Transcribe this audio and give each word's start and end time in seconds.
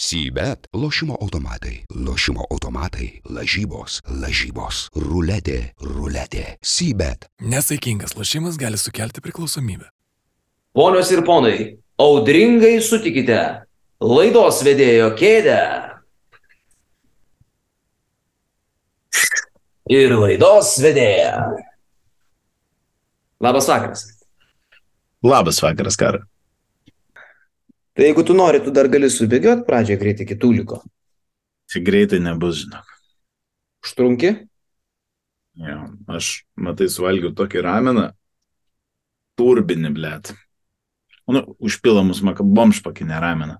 Sybet- 0.00 0.66
lošimo 0.82 1.16
automatai, 1.20 1.84
lošimo 1.94 2.44
automatai, 2.50 3.20
lažybos, 3.24 4.00
lažybos, 4.08 4.88
ruletė, 4.96 5.74
ruletė. 5.76 6.56
Sybet. 6.64 7.26
Nesaikingas 7.40 8.16
lošimas 8.16 8.56
gali 8.56 8.80
sukelti 8.80 9.20
priklausomybę. 9.20 9.90
Ponios 10.72 11.10
ir 11.12 11.20
ponai, 11.20 11.76
audringai 12.00 12.80
sutikite 12.80 13.66
laidos 14.00 14.62
vedėjo 14.64 15.10
kėdę. 15.20 15.60
Ir 19.92 20.16
laidos 20.16 20.78
vedėja. 20.80 21.36
Labas 23.38 23.68
vakaras. 23.68 24.08
Labas 25.20 25.60
vakaras, 25.60 26.00
kara. 26.00 26.24
Tai 28.00 28.06
jeigu 28.06 28.22
tu 28.24 28.32
nori, 28.32 28.62
tu 28.64 28.72
dar 28.72 28.86
gali 28.88 29.10
subėgioti 29.12 29.66
pradžią 29.66 29.98
greitai 30.00 30.24
iki 30.24 30.38
tūliko. 30.40 30.78
Tik 31.68 31.82
greitai 31.84 32.16
nebus, 32.24 32.62
žinok. 32.62 32.94
Užtrunki? 33.84 34.30
Jo, 35.60 35.82
aš, 36.08 36.30
matai, 36.56 36.88
suvalgiau 36.88 37.34
tokį 37.36 37.60
rameną, 37.66 38.06
turbinį, 39.36 39.90
blėt. 39.98 40.30
Nu, 41.28 41.44
užpilamus 41.60 42.22
makabomšpakinę 42.24 43.20
rameną. 43.20 43.58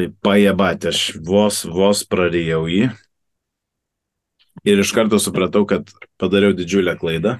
Tai 0.00 0.08
pajebatė, 0.24 0.94
aš 0.94 1.02
vos, 1.28 1.60
vos 1.68 2.06
prarijau 2.08 2.62
jį. 2.72 2.88
Ir 4.64 4.80
iš 4.80 4.96
karto 4.96 5.20
supratau, 5.20 5.66
kad 5.68 5.92
padariau 6.16 6.56
didžiulę 6.56 6.96
klaidą. 6.96 7.36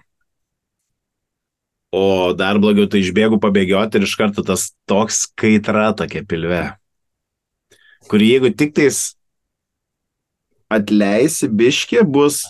O 1.96 2.34
dar 2.36 2.58
blogiau, 2.60 2.88
tai 2.90 3.00
išbėgu 3.00 3.38
pabėgioti 3.40 3.96
ir 3.96 4.04
iš 4.04 4.16
karto 4.20 4.44
tas 4.44 4.68
toks 4.90 5.22
kaitra 5.38 5.94
tokia 5.96 6.24
pilve. 6.28 6.64
Kur 8.10 8.22
jeigu 8.22 8.50
tik 8.52 8.74
tais 8.76 8.98
atleisi 10.68 11.48
biškė, 11.48 12.02
bus, 12.04 12.42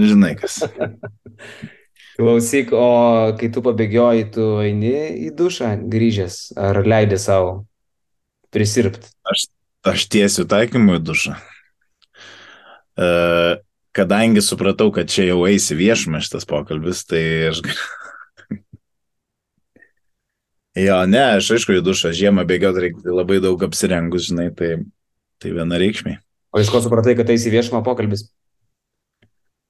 žinai 0.00 0.36
kas. 0.40 0.62
Klausyk, 2.16 2.72
o 2.72 2.86
kai 3.36 3.50
tu 3.52 3.60
pabėgioji, 3.60 4.30
tu 4.32 4.46
eini 4.64 4.94
į 5.26 5.34
dušą 5.36 5.74
grįžęs, 5.92 6.38
ar 6.56 6.80
leidai 6.88 7.18
savo 7.20 7.50
prisirpti? 8.54 9.12
Aš, 9.28 9.44
aš 9.92 10.06
tiesiu 10.14 10.46
taikymui 10.48 10.96
dušą. 11.04 11.36
Uh, 12.96 13.60
kadangi 13.96 14.40
supratau, 14.40 14.88
kad 14.96 15.12
čia 15.12 15.28
jau 15.34 15.42
eisi 15.44 15.76
viešumą 15.76 16.24
šitas 16.24 16.48
pokalbis, 16.48 17.04
tai 17.04 17.22
aš... 17.50 17.60
jo, 20.76 20.98
ne, 21.10 21.24
aš 21.40 21.50
aišku 21.56 21.78
į 21.78 21.84
dušą 21.86 22.12
žiemą 22.16 22.46
bėgiot 22.48 22.80
reikia 22.82 23.14
labai 23.14 23.40
daug 23.44 23.62
apsirengus, 23.66 24.28
žinai, 24.30 24.50
tai, 24.56 24.76
tai 25.42 25.54
vienareikšmiai. 25.56 26.20
O 26.54 26.62
iš 26.62 26.70
ko 26.72 26.80
supratai, 26.84 27.16
kad 27.18 27.30
eisi 27.32 27.52
viešumą 27.52 27.82
pokalbis? 27.86 28.28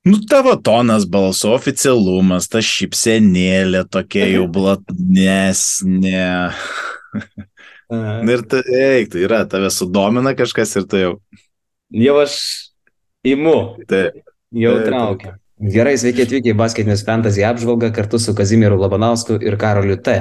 Nu, 0.07 0.21
tavo 0.31 0.53
tonas 0.63 1.03
balso, 1.11 1.51
oficialumas, 1.57 2.47
ta 2.47 2.61
šipsenėlė 2.63 3.83
tokia 3.91 4.29
jau 4.31 4.45
blatnesnė. 4.57 6.29
ir 8.37 8.47
tai, 8.51 8.63
eik, 8.79 9.11
tai 9.15 9.27
yra, 9.27 9.43
tave 9.51 9.73
sudomina 9.75 10.37
kažkas 10.39 10.77
ir 10.79 10.87
tai 10.91 11.03
jau. 11.09 11.17
Jau 11.95 12.17
aš 12.23 12.39
Imu. 13.27 13.59
Taip. 13.91 14.23
Jau 14.55 14.77
traukia. 14.87 15.35
Gerai, 15.57 15.97
sveiki 15.99 16.27
atvykę 16.27 16.53
į 16.53 16.59
basketinės 16.59 17.03
fantasy 17.07 17.43
apžvalgą 17.49 17.89
kartu 17.97 18.21
su 18.21 18.35
Kazimieru 18.37 18.77
Labanausku 18.79 19.39
ir 19.41 19.57
Karoliu 19.59 19.97
T. 19.99 20.19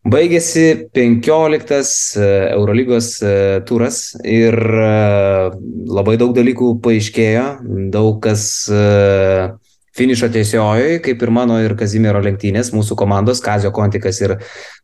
Baigėsi 0.00 0.88
15 0.96 2.22
Eurolygos 2.54 3.08
turas 3.68 3.98
ir 4.24 4.56
labai 4.56 6.14
daug 6.16 6.32
dalykų 6.32 6.70
paaiškėjo, 6.80 7.44
daug 7.92 8.16
kas 8.24 8.46
finišo 10.00 10.30
tiesiojoje, 10.32 11.00
kaip 11.04 11.20
ir 11.20 11.32
mano 11.34 11.58
ir 11.60 11.74
Kazimiero 11.76 12.22
lenktynės, 12.24 12.72
mūsų 12.72 12.96
komandos, 12.96 13.42
Kazio 13.44 13.74
Kontikas 13.76 14.22
ir 14.24 14.38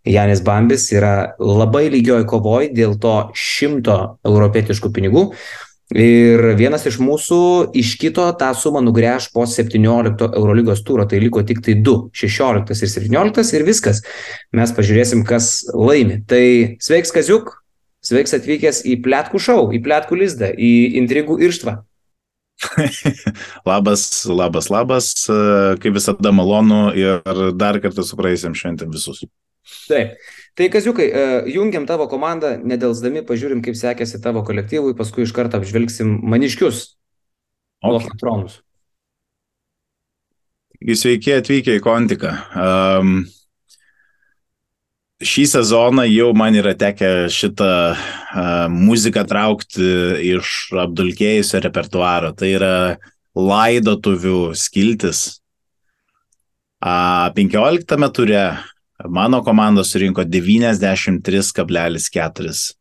Janis 0.05 0.43
Bambis 0.45 0.91
yra 0.93 1.33
labai 1.41 1.87
lygioj 1.95 2.27
kovoj 2.29 2.69
dėl 2.77 2.99
to 3.01 3.17
šimto 3.33 4.19
europietiškų 4.27 4.93
pinigų. 4.99 5.31
Ir 5.95 6.41
vienas 6.59 6.83
iš 6.89 6.97
mūsų 6.99 7.37
iš 7.79 7.93
kito 8.01 8.25
tą 8.41 8.49
sumą 8.59 8.81
nugręž 8.83 9.29
po 9.31 9.45
17 9.47 10.33
Eurolygos 10.35 10.83
tūro, 10.83 11.05
tai 11.07 11.21
liko 11.23 11.45
tik 11.47 11.61
tai 11.63 11.77
2, 11.79 12.09
16 12.11 12.83
ir 12.83 12.91
17 12.91 13.55
ir 13.55 13.67
viskas. 13.69 14.03
Mes 14.51 14.73
pažiūrėsim, 14.75 15.23
kas 15.29 15.63
laimi. 15.71 16.25
Tai 16.27 16.43
sveiks 16.83 17.15
Kaziuk, 17.15 17.53
sveiks 18.03 18.35
atvykęs 18.35 18.83
į 18.83 18.99
Pletkų 19.05 19.43
šou, 19.47 19.61
į 19.79 19.83
Pletkų 19.87 20.19
lizdą, 20.25 20.51
į 20.51 20.73
intrigų 20.99 21.39
irštvą. 21.47 21.79
labas, 23.71 24.25
labas, 24.27 24.71
labas, 24.73 25.13
kaip 25.79 25.95
visada 25.95 26.33
malonu 26.35 26.89
ir 26.99 27.23
dar 27.55 27.79
kartą 27.85 28.03
su 28.03 28.19
praeisiam 28.19 28.59
šventėm 28.59 28.91
visus. 28.91 29.23
Taip. 29.87 30.19
Tai 30.57 30.71
Kaziukai, 30.73 31.07
jungiam 31.53 31.85
tavo 31.85 32.07
komandą, 32.09 32.55
nedelsdami 32.65 33.21
pažiūrim, 33.29 33.61
kaip 33.65 33.77
sekėsi 33.77 34.23
tavo 34.25 34.41
kolektyvui, 34.47 34.95
paskui 34.97 35.27
iš 35.27 35.35
karto 35.37 35.61
apžvelgsim 35.61 36.15
maniškius. 36.25 36.95
Okay. 37.85 37.93
Loftatronus. 37.93 38.61
Sveiki 40.81 41.35
atvykę 41.37 41.77
į 41.77 41.83
Kontiką. 41.85 42.31
Um, 42.57 43.13
šį 45.25 45.45
sezoną 45.53 46.05
jau 46.09 46.31
man 46.37 46.57
yra 46.57 46.73
tekę 46.77 47.29
šitą 47.33 47.71
uh, 47.93 48.67
muziką 48.73 49.25
traukti 49.29 49.89
iš 50.37 50.71
apdulkėjusio 50.85 51.61
repertuaro. 51.65 52.33
Tai 52.37 52.49
yra 52.53 52.77
laidotuvių 53.37 54.55
skiltis. 54.57 55.43
Uh, 56.81 57.29
15 57.37 58.13
ture 58.17 58.45
mano 59.09 59.43
komanda 59.45 59.85
surinko 59.85 60.23
93,4 60.25 62.75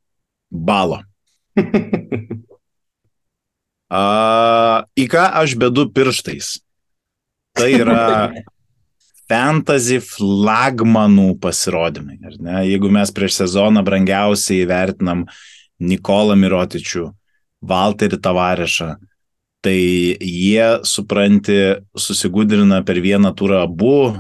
balo. 0.52 1.00
A, 3.96 4.84
į 4.98 5.06
ką 5.12 5.24
aš 5.42 5.56
bedu 5.62 5.86
pirštais? 5.94 6.48
Tai 7.56 7.70
yra 7.70 8.34
fantasy 9.30 10.00
flagmanų 10.04 11.36
pasirodymai. 11.42 12.18
Jeigu 12.66 12.90
mes 12.94 13.14
prieš 13.14 13.34
sezoną 13.44 13.84
brangiausiai 13.86 14.66
vertinam 14.70 15.26
Nikolą 15.80 16.36
Mirotičių, 16.40 17.10
Valterį 17.66 18.18
Tavarešą, 18.22 18.90
tai 19.66 19.80
jie, 20.22 20.66
supranti, 20.86 21.58
susigudrina 21.98 22.84
per 22.86 23.02
vieną 23.02 23.34
turą 23.38 23.64
abu 23.66 24.14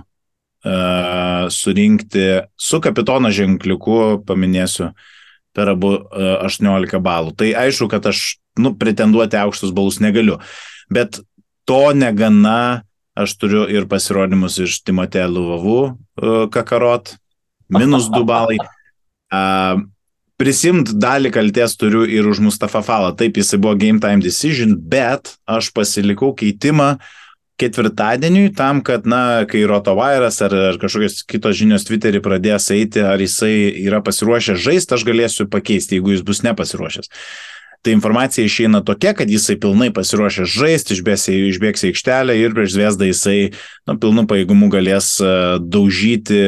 surinkti 1.53 2.25
su 2.57 2.79
kapitono 2.81 3.29
ženkliuku, 3.33 3.99
paminėsiu, 4.25 4.91
per 5.55 5.71
abu 5.71 5.93
uh, 5.95 6.45
18 6.47 6.99
balų. 7.03 7.35
Tai 7.39 7.51
aišku, 7.65 7.87
kad 7.91 8.07
aš, 8.09 8.37
nu, 8.59 8.73
pretenduoti 8.79 9.39
aukštus 9.39 9.73
balus 9.75 10.01
negaliu. 10.03 10.39
Bet 10.91 11.21
to 11.69 11.81
negana, 11.95 12.83
aš 13.15 13.37
turiu 13.39 13.63
ir 13.71 13.87
pasirodymus 13.89 14.59
iš 14.65 14.81
Timotė 14.85 15.27
Luvavų 15.31 15.81
uh, 15.85 16.47
kakarot, 16.53 17.15
minus 17.71 18.09
2 18.11 18.25
balai. 18.27 18.59
Uh, 19.31 19.85
Prisimt 20.35 20.89
dalį 20.99 21.29
kalties 21.31 21.77
turiu 21.79 22.01
ir 22.11 22.25
už 22.27 22.41
Mustafa 22.43 22.81
Falą. 22.83 23.13
Taip, 23.15 23.37
jisai 23.39 23.55
buvo 23.55 23.77
game 23.79 24.01
time 24.03 24.19
decision, 24.19 24.73
bet 24.75 25.31
aš 25.47 25.69
pasilikau 25.71 26.33
keitimą 26.35 26.97
ketvirtadieniui 27.61 28.51
tam, 28.55 28.81
kad, 28.83 29.07
na, 29.07 29.45
kai 29.49 29.63
Rotovairas 29.69 30.41
ar, 30.43 30.55
ar 30.73 30.79
kažkokios 30.81 31.23
kitos 31.29 31.55
žinios 31.59 31.87
Twitterį 31.87 32.21
pradės 32.25 32.67
eiti, 32.75 33.03
ar 33.03 33.21
jisai 33.21 33.71
yra 33.85 34.01
pasiruošęs 34.03 34.63
žaisti, 34.65 34.97
aš 34.97 35.05
galėsiu 35.07 35.47
pakeisti, 35.51 35.99
jeigu 35.99 36.15
jis 36.15 36.25
bus 36.27 36.43
nepasiruošęs. 36.47 37.11
Tai 37.85 37.93
informacija 37.93 38.41
išeina 38.41 38.79
tokia, 38.81 39.11
kad 39.13 39.29
jisai 39.29 39.59
pilnai 39.61 39.91
pasiruošęs 39.93 40.49
žaisti, 40.49 40.95
išbėgs, 40.97 41.27
išbėgs 41.53 41.83
į 41.85 41.91
aikštelę 41.91 42.33
ir 42.39 42.55
prieš 42.57 42.73
Zvezdą 42.73 43.05
jisai 43.11 43.35
nu, 43.85 43.93
pilnu 44.01 44.23
pajėgumu 44.25 44.71
galės 44.73 45.11
daužyti 45.61 46.39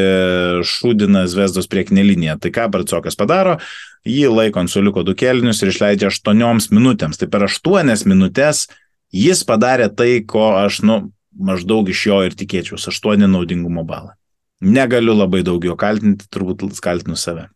šūdiną 0.65 1.27
Zvezdos 1.29 1.69
priekinę 1.69 2.07
liniją. 2.07 2.39
Tai 2.41 2.51
ką 2.55 2.65
Barcokas 2.73 3.19
padaro? 3.19 3.59
Jį 4.07 4.31
laiko 4.33 4.63
ant 4.63 4.73
suliuko 4.73 5.05
du 5.05 5.13
kelnius 5.19 5.61
ir 5.61 5.69
išleidžia 5.69 6.09
aštuonioms 6.09 6.71
minutėms. 6.73 7.21
Tai 7.21 7.29
per 7.29 7.45
aštuonias 7.45 8.07
minutės 8.09 8.65
jis 9.13 9.43
padarė 9.47 9.89
tai, 9.95 10.23
ko 10.25 10.55
aš, 10.57 10.81
nu, 10.83 11.11
maždaug 11.37 11.89
iš 11.89 12.05
jo 12.09 12.21
ir 12.25 12.35
tikėčiausi- 12.37 12.89
aštuoni 12.91 13.29
naudingumo 13.29 13.85
balą. 13.85 14.15
Negaliu 14.61 15.13
labai 15.13 15.43
daug 15.43 15.63
jo 15.63 15.75
kaltinti, 15.75 16.25
turbūt 16.33 16.79
kaltinu 16.81 17.15
save. 17.15 17.49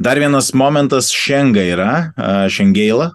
Dar 0.00 0.16
vienas 0.16 0.54
momentas 0.54 1.10
šiandien 1.12 1.76
yra, 1.76 2.12
šiandienėlą. 2.48 3.10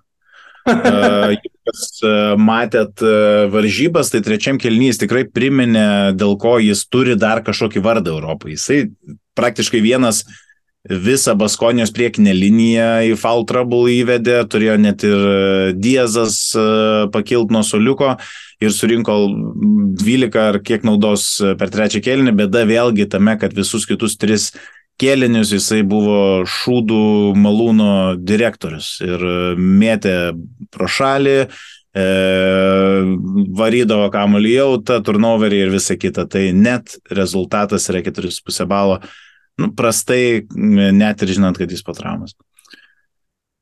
Jūs 0.65 2.37
matėt 2.37 3.01
varžybas, 3.49 4.11
tai 4.13 4.21
trečiam 4.21 4.59
kelnys 4.61 5.01
tikrai 5.01 5.25
priminė, 5.25 6.13
dėl 6.13 6.37
ko 6.37 6.59
jis 6.61 6.85
turi 6.85 7.15
dar 7.17 7.41
kažkokį 7.41 7.81
vardą 7.81 8.13
Europoje. 8.13 8.53
Jisai 8.53 8.91
praktiškai 9.33 9.81
vienas 9.81 10.23
visą 10.89 11.33
Baskonijos 11.37 11.93
priekinę 11.95 12.33
liniją 12.35 12.89
į 13.09 13.15
foul 13.17 13.45
trouble 13.49 13.89
įvedė, 13.95 14.43
turėjo 14.49 14.77
net 14.81 15.05
ir 15.07 15.17
e, 15.17 15.73
Diezas 15.73 16.37
e, 16.53 16.65
pakilt 17.13 17.53
nuo 17.53 17.63
soliuko 17.65 18.15
ir 18.61 18.73
surinko 18.73 19.17
12 19.97 20.39
ar 20.41 20.61
kiek 20.65 20.85
naudos 20.85 21.27
e, 21.41 21.55
per 21.57 21.73
trečią 21.73 22.03
kėlinį, 22.05 22.35
bėda 22.37 22.65
vėlgi 22.69 23.09
tame, 23.09 23.37
kad 23.41 23.55
visus 23.57 23.87
kitus 23.89 24.17
tris 24.21 24.51
kėlinius 25.01 25.51
jisai 25.55 25.81
buvo 25.83 26.45
šūdų 26.47 27.33
malūno 27.41 27.93
direktorius 28.21 28.99
ir 29.03 29.25
mėtė 29.57 30.15
pro 30.71 30.87
šalį, 30.87 31.35
e, 31.97 32.05
varydavo 33.57 34.07
kamuolį 34.13 34.55
jautą, 34.55 35.01
turnoverį 35.03 35.65
ir 35.65 35.75
visa 35.75 35.97
kita. 35.99 36.29
Tai 36.29 36.45
net 36.55 36.99
rezultatas 37.09 37.89
yra 37.89 38.05
4,5 38.05 38.69
balo 38.69 39.01
nu, 39.61 39.71
prastai, 39.75 40.45
net 40.55 41.23
ir 41.23 41.33
žinant, 41.37 41.57
kad 41.59 41.71
jis 41.71 41.83
po 41.85 41.95
traumas. 41.97 42.35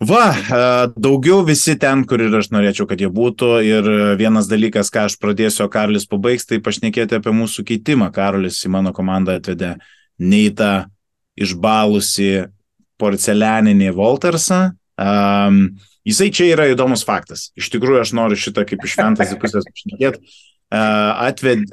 Va, 0.03 0.33
e, 0.33 0.61
daugiau 0.99 1.43
visi 1.47 1.77
ten, 1.79 2.03
kur 2.09 2.19
ir 2.19 2.33
aš 2.35 2.49
norėčiau, 2.51 2.87
kad 2.89 2.99
jie 2.99 3.07
būtų. 3.13 3.51
Ir 3.63 3.89
vienas 4.19 4.49
dalykas, 4.51 4.91
ką 4.91 5.05
aš 5.07 5.15
pradėsiu, 5.21 5.63
o 5.65 5.71
Karolis 5.71 6.07
pabaigs, 6.09 6.47
tai 6.49 6.59
pašnekėti 6.63 7.19
apie 7.19 7.31
mūsų 7.35 7.63
keitimą. 7.69 8.09
Karolis 8.15 8.59
į 8.65 8.73
mano 8.73 8.91
komandą 8.95 9.37
atvedė 9.39 9.77
neįtą 10.19 10.73
išbalusi 11.39 12.49
porcelianinį 12.99 13.93
Voltersą. 13.95 14.73
Um, 14.99 15.77
jisai 16.05 16.29
čia 16.35 16.51
yra 16.51 16.67
įdomus 16.73 17.05
faktas. 17.07 17.51
Iš 17.57 17.71
tikrųjų, 17.73 18.03
aš 18.03 18.13
noriu 18.17 18.39
šitą 18.39 18.65
kaip 18.67 18.83
iš 18.83 18.97
fantasy 18.99 19.39
pusės 19.39 19.65
pašnekėti 19.69 20.35
atved, 20.73 21.67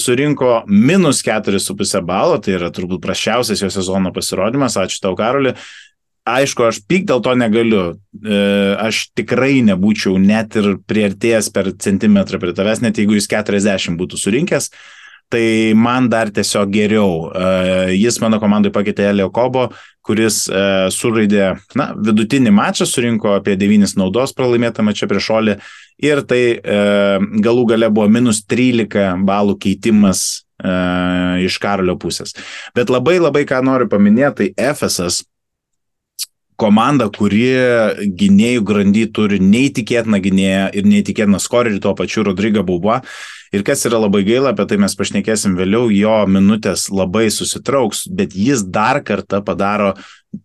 surinko 0.00 0.60
minus 0.68 1.22
4,5 1.24 2.02
balo, 2.04 2.36
tai 2.42 2.56
yra 2.58 2.68
turbūt 2.74 3.00
prašiausias 3.04 3.62
jo 3.64 3.70
sezono 3.72 4.12
pasirodymas, 4.12 4.76
ačiū 4.80 5.00
tau 5.04 5.16
Karoli. 5.18 5.54
Aišku, 6.26 6.64
aš 6.66 6.80
pyk 6.90 7.04
dėl 7.06 7.20
to 7.22 7.36
negaliu. 7.38 7.82
E, 8.18 8.38
aš 8.82 9.06
tikrai 9.14 9.60
nebūčiau 9.68 10.18
net 10.18 10.58
ir 10.58 10.72
prieartėjęs 10.90 11.52
per 11.54 11.70
centimetrą 11.78 12.40
prie 12.42 12.54
tavęs, 12.56 12.82
net 12.82 12.98
jeigu 12.98 13.14
jis 13.14 13.30
40 13.30 13.94
būtų 14.00 14.18
surinkęs 14.18 14.72
tai 15.28 15.74
man 15.74 16.08
dar 16.08 16.30
tiesiog 16.30 16.70
geriau. 16.70 17.30
E, 17.34 17.96
jis 17.98 18.20
mano 18.22 18.38
komandai 18.42 18.70
pakeitė 18.74 19.08
Elio 19.10 19.28
Kobo, 19.34 19.68
kuris 20.06 20.44
e, 20.46 20.60
suraidė 20.94 21.56
na, 21.78 21.90
vidutinį 21.98 22.52
mačą, 22.54 22.86
surinko 22.86 23.34
apie 23.40 23.56
9 23.58 23.96
naudos 23.98 24.34
pralaimėtą 24.36 24.86
mačą 24.86 25.10
prieš 25.10 25.30
Olį 25.34 25.56
ir 26.02 26.22
tai 26.28 26.42
e, 26.56 26.80
galų 27.44 27.68
gale 27.72 27.92
buvo 27.92 28.08
minus 28.12 28.42
13 28.48 29.24
balų 29.26 29.58
keitimas 29.62 30.42
iš 31.46 31.58
Karolio 31.60 31.98
pusės. 32.00 32.32
Bet 32.74 32.88
labai 32.88 33.18
labai 33.20 33.42
ką 33.44 33.58
noriu 33.62 33.90
paminėti, 33.92 34.48
tai 34.56 34.72
FSS 34.72 35.20
komanda, 36.60 37.08
kuri 37.12 37.44
gynėjų 38.18 38.64
grandy 38.66 39.04
turi 39.12 39.38
neįtikėtiną 39.42 40.20
gynėją 40.24 40.68
ir 40.76 40.88
neįtikėtiną 40.88 41.40
skorerį 41.42 41.80
tuo 41.84 41.94
pačiu 41.98 42.24
Rodryga 42.26 42.64
Buba. 42.66 43.02
Ir 43.54 43.62
kas 43.64 43.84
yra 43.88 44.00
labai 44.02 44.24
gaila, 44.26 44.52
apie 44.52 44.66
tai 44.68 44.78
mes 44.82 44.96
pašnekėsim 44.98 45.54
vėliau, 45.56 45.86
jo 45.94 46.16
minutės 46.28 46.88
labai 46.90 47.28
susitrauks, 47.32 48.06
bet 48.10 48.34
jis 48.34 48.64
dar 48.66 49.02
kartą 49.06 49.42
padaro 49.46 49.94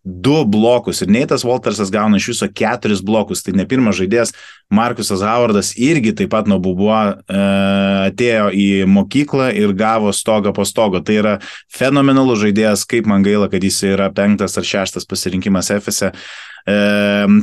du 0.04 0.42
blokus 0.46 1.02
ir 1.02 1.12
Neitas 1.12 1.46
Waltersas 1.48 1.92
gauna 1.94 2.20
iš 2.20 2.32
viso 2.32 2.48
keturis 2.48 3.04
blokus. 3.06 3.44
Tai 3.46 3.54
ne 3.58 3.66
pirmas 3.70 3.98
žaidėjas, 4.00 4.34
Markusas 4.72 5.24
Howardas 5.26 5.74
irgi 5.80 6.14
taip 6.18 6.32
pat 6.34 6.50
nuo 6.50 6.60
Bubuo 6.64 6.96
e, 6.96 7.42
atėjo 8.08 8.50
į 8.56 8.68
mokyklą 8.92 9.52
ir 9.58 9.76
gavo 9.78 10.14
stogą 10.16 10.54
po 10.56 10.66
stogo. 10.68 11.04
Tai 11.04 11.18
yra 11.20 11.36
fenomenalus 11.72 12.42
žaidėjas, 12.46 12.88
kaip 12.90 13.10
man 13.12 13.26
gaila, 13.26 13.52
kad 13.52 13.64
jis 13.64 13.82
yra 13.92 14.12
penktas 14.16 14.58
ar 14.58 14.68
šeštas 14.68 15.08
pasirinkimas 15.10 15.74
FSE. 15.78 16.12
E, 16.12 16.78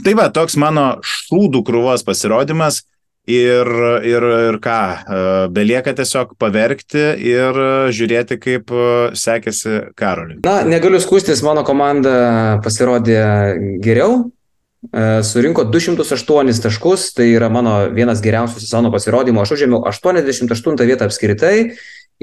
tai 0.05 0.15
va, 0.19 0.29
toks 0.35 0.57
mano 0.61 0.95
šūdų 1.05 1.65
krūvos 1.67 2.07
pasirodymas. 2.07 2.85
Ir, 3.29 3.69
ir, 4.09 4.25
ir 4.49 4.57
ką, 4.65 4.79
e, 4.81 5.19
belieka 5.53 5.93
tiesiog 5.93 6.31
paverkti 6.41 7.03
ir 7.29 7.59
žiūrėti, 7.93 8.39
kaip 8.41 8.73
e, 8.73 8.87
sekėsi 9.21 9.75
Karoliui. 9.99 10.39
Na, 10.47 10.63
negaliu 10.65 10.97
skūstis, 11.03 11.43
mano 11.45 11.61
komanda 11.67 12.57
pasirodė 12.65 13.21
geriau, 13.85 14.31
e, 14.89 15.21
surinko 15.29 15.67
208 15.69 16.63
taškus, 16.65 17.11
tai 17.19 17.29
yra 17.35 17.51
mano 17.53 17.83
vienas 17.93 18.25
geriausių 18.25 18.63
sezono 18.65 18.93
pasirodymų, 18.95 19.45
aš 19.45 19.59
užėmiau 19.59 19.83
88 19.91 20.89
vietą 20.89 21.11
apskritai 21.11 21.57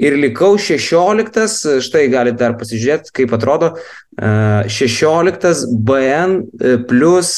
ir 0.02 0.16
likau 0.18 0.56
16, 0.58 1.78
štai 1.86 2.02
galite 2.10 2.40
dar 2.42 2.58
pasižiūrėti, 2.58 3.14
kaip 3.14 3.36
atrodo, 3.38 3.76
16 4.18 5.70
BN 5.86 6.42
plus 6.90 7.30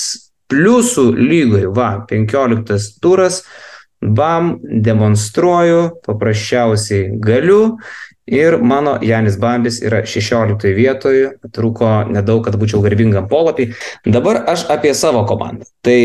pliusų 0.48 1.10
lygoj, 1.16 1.68
va, 1.76 1.90
15 2.08 3.00
turas, 3.02 3.42
bam, 4.00 4.56
demonstruoju, 4.62 6.00
paprasčiausiai 6.06 7.10
galiu 7.20 7.78
ir 8.28 8.58
mano 8.62 8.98
Janis 9.02 9.38
Bambis 9.40 9.80
yra 9.82 10.02
16 10.06 10.74
vietoje, 10.76 11.32
truko 11.52 11.88
nedaug, 12.10 12.42
kad 12.44 12.58
būčiau 12.60 12.82
garbingam 12.84 13.28
polapį. 13.28 13.72
Dabar 14.06 14.44
aš 14.52 14.66
apie 14.72 14.92
savo 14.94 15.24
komandą. 15.28 15.66
Tai 15.82 15.98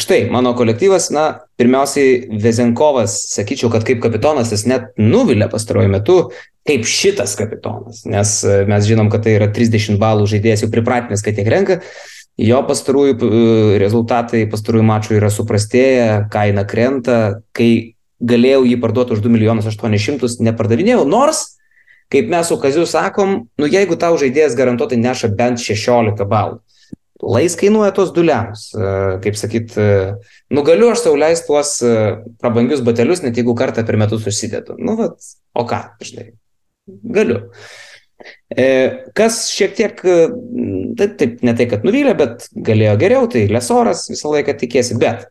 štai, 0.00 0.24
mano 0.32 0.54
kolektyvas, 0.58 1.10
na, 1.14 1.26
pirmiausiai 1.60 2.40
Vezenkovas, 2.42 3.18
sakyčiau, 3.34 3.70
kad 3.70 3.84
kaip 3.86 4.00
kapitonas 4.02 4.50
jis 4.54 4.66
net 4.70 4.90
nuvilia 4.98 5.46
pastaruoju 5.52 5.92
metu, 5.92 6.18
kaip 6.66 6.88
šitas 6.88 7.36
kapitonas, 7.38 8.02
nes 8.08 8.34
mes 8.66 8.88
žinom, 8.88 9.12
kad 9.12 9.26
tai 9.26 9.36
yra 9.36 9.50
30 9.52 10.00
balų 10.00 10.26
žaidėjas, 10.32 10.64
jau 10.64 10.72
pripratinęs, 10.72 11.22
kad 11.22 11.36
tiek 11.36 11.50
renka. 11.52 11.78
Jo 12.40 12.64
pastarųjų 12.66 13.14
e, 13.14 13.42
rezultatai 13.78 14.42
pastarųjų 14.50 14.86
mačų 14.88 15.18
yra 15.20 15.30
suprastėję, 15.30 16.06
kaina 16.34 16.64
krenta, 16.66 17.18
kai 17.54 17.94
galėjau 18.18 18.64
jį 18.66 18.78
parduoti 18.82 19.14
už 19.14 19.22
2 19.22 19.30
milijonus 19.36 19.68
800, 19.70 20.40
nepardavinėjau, 20.42 21.04
nors, 21.06 21.44
kaip 22.10 22.26
mes 22.32 22.50
su 22.50 22.58
Kaziu 22.58 22.88
sakom, 22.90 23.44
nu 23.60 23.70
jeigu 23.70 23.98
tau 24.00 24.18
žaidėjas 24.18 24.58
garantuotai 24.58 24.98
neša 24.98 25.30
bent 25.38 25.62
16 25.62 26.26
balų, 26.26 26.58
lais 27.22 27.54
kainuoja 27.60 27.94
tos 27.94 28.10
duliams, 28.16 28.66
e, 28.74 28.90
kaip 29.22 29.38
sakyt, 29.38 29.78
e, 29.78 29.88
nu 30.50 30.66
galiu 30.66 30.90
aš 30.90 31.06
sauliais 31.06 31.46
tuos 31.46 31.76
prabangius 32.42 32.82
batelius, 32.82 33.22
net 33.22 33.38
jeigu 33.38 33.54
kartą 33.54 33.86
per 33.86 34.00
metus 34.00 34.26
užsidedu. 34.26 34.74
Nu, 34.82 34.98
vat, 34.98 35.22
o 35.54 35.68
ką, 35.70 35.84
žinai, 36.02 36.32
galiu. 37.14 37.44
E, 37.46 37.93
kas 39.18 39.40
šiek 39.52 39.74
tiek, 39.76 40.00
taip, 40.98 41.16
taip, 41.20 41.40
ne 41.44 41.54
tai, 41.58 41.66
kad 41.70 41.86
nuvylė, 41.86 42.14
bet 42.18 42.48
galėjo 42.54 42.94
geriau, 43.00 43.28
tai 43.30 43.46
lesoras 43.50 44.06
visą 44.12 44.32
laiką 44.32 44.54
tikėsi, 44.60 44.98
bet 45.00 45.26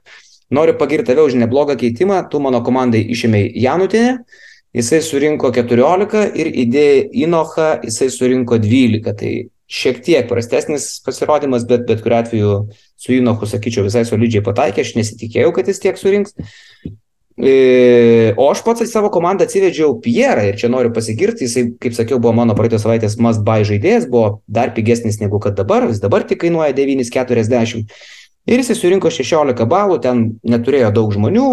noriu 0.54 0.76
pagirti 0.80 1.12
tave 1.12 1.26
už 1.26 1.38
neblogą 1.40 1.78
keitimą, 1.80 2.24
tu 2.30 2.42
mano 2.44 2.62
komandai 2.66 3.02
išėmėjai 3.16 3.54
Janutinę, 3.64 4.14
jisai 4.78 5.02
surinko 5.06 5.54
14 5.56 6.26
ir 6.40 6.52
idėja 6.66 7.08
Inocha, 7.26 7.70
jisai 7.86 8.10
surinko 8.14 8.60
12, 8.62 9.16
tai 9.20 9.34
šiek 9.74 10.02
tiek 10.06 10.28
prastesnis 10.30 11.00
pasirodymas, 11.06 11.66
bet 11.70 11.88
bet 11.88 12.04
kuriu 12.04 12.20
atveju 12.20 12.58
su 13.00 13.16
Inochu, 13.16 13.50
sakyčiau, 13.50 13.88
visai 13.88 14.04
solidžiai 14.08 14.44
pataikė, 14.46 14.84
aš 14.84 14.94
nesitikėjau, 15.00 15.54
kad 15.56 15.72
jis 15.72 15.82
tiek 15.82 15.98
surinks. 16.00 16.36
E, 17.34 18.34
o 18.38 18.46
aš 18.52 18.62
pats 18.62 18.84
į 18.86 18.90
savo 18.92 19.10
komandą 19.14 19.48
atsivedžiau 19.48 19.96
Pierą 20.04 20.44
ir 20.52 20.58
čia 20.62 20.70
noriu 20.70 20.92
pasigirti, 20.94 21.48
jisai, 21.48 21.72
kaip 21.82 21.96
sakiau, 21.98 22.20
buvo 22.22 22.36
mano 22.38 22.54
praeitos 22.58 22.86
savaitės 22.86 23.18
must 23.18 23.42
buy 23.46 23.66
žaidėjas, 23.66 24.06
buvo 24.12 24.44
dar 24.46 24.74
pigesnis 24.76 25.18
negu 25.22 25.40
kad 25.42 25.58
dabar, 25.58 25.88
jis 25.90 26.04
dabar 26.04 26.28
tik 26.30 26.44
kainuoja 26.44 26.76
9,40 26.78 27.90
ir 28.46 28.62
jisai 28.62 28.78
surinko 28.78 29.10
16 29.14 29.66
balų, 29.70 30.00
ten 30.04 30.26
neturėjo 30.46 30.94
daug 30.94 31.14
žmonių, 31.16 31.50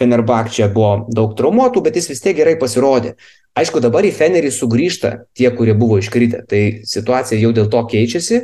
Fenerbak 0.00 0.48
čia 0.48 0.70
buvo 0.72 1.06
daug 1.12 1.34
traumuotų, 1.36 1.82
bet 1.84 1.98
jis 2.00 2.08
vis 2.08 2.22
tiek 2.24 2.36
gerai 2.38 2.54
pasirodė. 2.60 3.12
Aišku, 3.60 3.82
dabar 3.84 4.06
į 4.08 4.12
Fenerį 4.16 4.48
sugrįžta 4.52 5.10
tie, 5.36 5.50
kurie 5.52 5.74
buvo 5.76 5.98
iškritę, 6.00 6.40
tai 6.48 6.62
situacija 6.88 7.36
jau 7.36 7.50
dėl 7.52 7.68
to 7.72 7.82
keičiasi, 7.92 8.40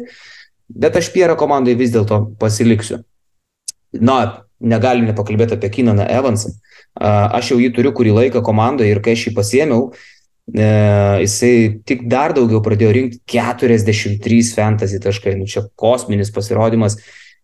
bet 0.68 0.98
aš 1.00 1.08
Pierą 1.14 1.38
komandai 1.40 1.72
vis 1.80 1.94
dėlto 1.94 2.20
pasiliksiu. 2.40 3.00
Na, 3.96 4.44
negalim 4.60 5.08
nepakalbėti 5.08 5.56
apie 5.56 5.70
Kinaną 5.78 6.06
Evansą. 6.10 6.52
Aš 6.98 7.52
jau 7.52 7.58
jį 7.62 7.70
turiu 7.76 7.92
kurį 7.94 8.14
laiką 8.16 8.42
komandoje 8.44 8.90
ir 8.90 9.00
kai 9.04 9.14
aš 9.14 9.28
jį 9.28 9.34
pasėmiau, 9.36 9.82
e, 10.50 10.68
jisai 11.22 11.52
tik 11.86 12.06
dar 12.10 12.34
daugiau 12.34 12.60
pradėjo 12.64 12.94
rinkti 12.96 13.20
43 13.30 14.54
fantasy 14.56 14.98
taškai. 15.02 15.36
Nu, 15.38 15.46
čia 15.46 15.68
kosminis 15.78 16.32
pasirodymas. 16.34 16.98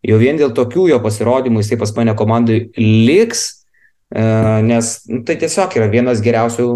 Jau 0.05 0.19
vien 0.21 0.37
dėl 0.41 0.53
tokių 0.57 0.89
jo 0.91 0.99
pasirodymų 1.05 1.63
jisai 1.63 1.79
pas 1.81 1.95
mane 1.97 2.17
komandai 2.19 2.59
liks, 2.77 3.45
e, 4.11 4.25
nes 4.67 4.91
nu, 5.09 5.23
tai 5.25 5.39
tiesiog 5.41 5.79
yra 5.79 5.89
vienas 5.93 6.25
geriausių 6.25 6.69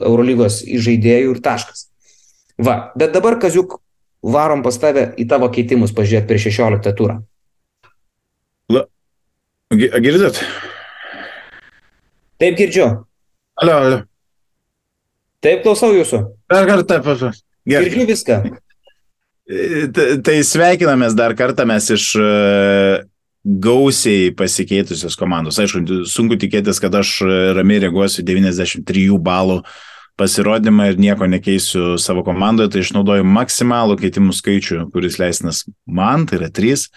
Eurolygos 0.00 0.60
žaidėjų 0.66 1.38
ir 1.38 1.42
taškas. 1.42 1.88
Va, 2.60 2.92
bet 2.96 3.16
dabar, 3.16 3.38
Kaziuk, 3.40 3.78
varom 4.24 4.62
pas 4.64 4.76
tave 4.80 5.10
į 5.16 5.26
tavo 5.28 5.48
keitimus 5.52 5.92
pažiūrėti 5.96 6.28
prieš 6.28 6.50
16 6.52 6.94
turą. 6.96 7.22
Girdit? 9.74 10.38
Taip 12.38 12.58
girdžiu. 12.58 12.86
Alio, 13.58 13.74
alio. 13.80 13.98
Taip 15.42 15.64
klausau 15.64 15.90
jūsų. 15.96 16.22
Dar 16.52 16.68
kartą. 16.68 17.00
Gerai. 17.66 17.88
Girdžiu 17.88 18.06
viską. 18.12 18.38
Tai 20.26 20.36
sveikinamės 20.46 21.16
dar 21.18 21.34
kartą 21.38 21.66
mes 21.66 21.90
iš 21.94 22.06
gausiai 23.46 24.32
pasikeitusios 24.34 25.18
komandos. 25.18 25.58
Aišku, 25.62 26.04
sunku 26.10 26.38
tikėtis, 26.38 26.80
kad 26.82 26.94
aš 26.98 27.20
ramiai 27.54 27.84
reaguosiu 27.84 28.24
93 28.26 29.06
balų 29.22 29.60
pasirodymą 30.18 30.90
ir 30.90 30.98
nieko 30.98 31.28
nekeisiu 31.28 31.94
savo 32.00 32.24
komandoje, 32.26 32.72
tai 32.72 32.82
išnaudoju 32.82 33.26
maksimalų 33.28 33.98
keitimų 34.00 34.34
skaičių, 34.34 34.86
kuris 34.94 35.18
leisnas 35.20 35.66
man, 35.86 36.24
tai 36.26 36.40
yra 36.40 36.48
3. 36.50 36.88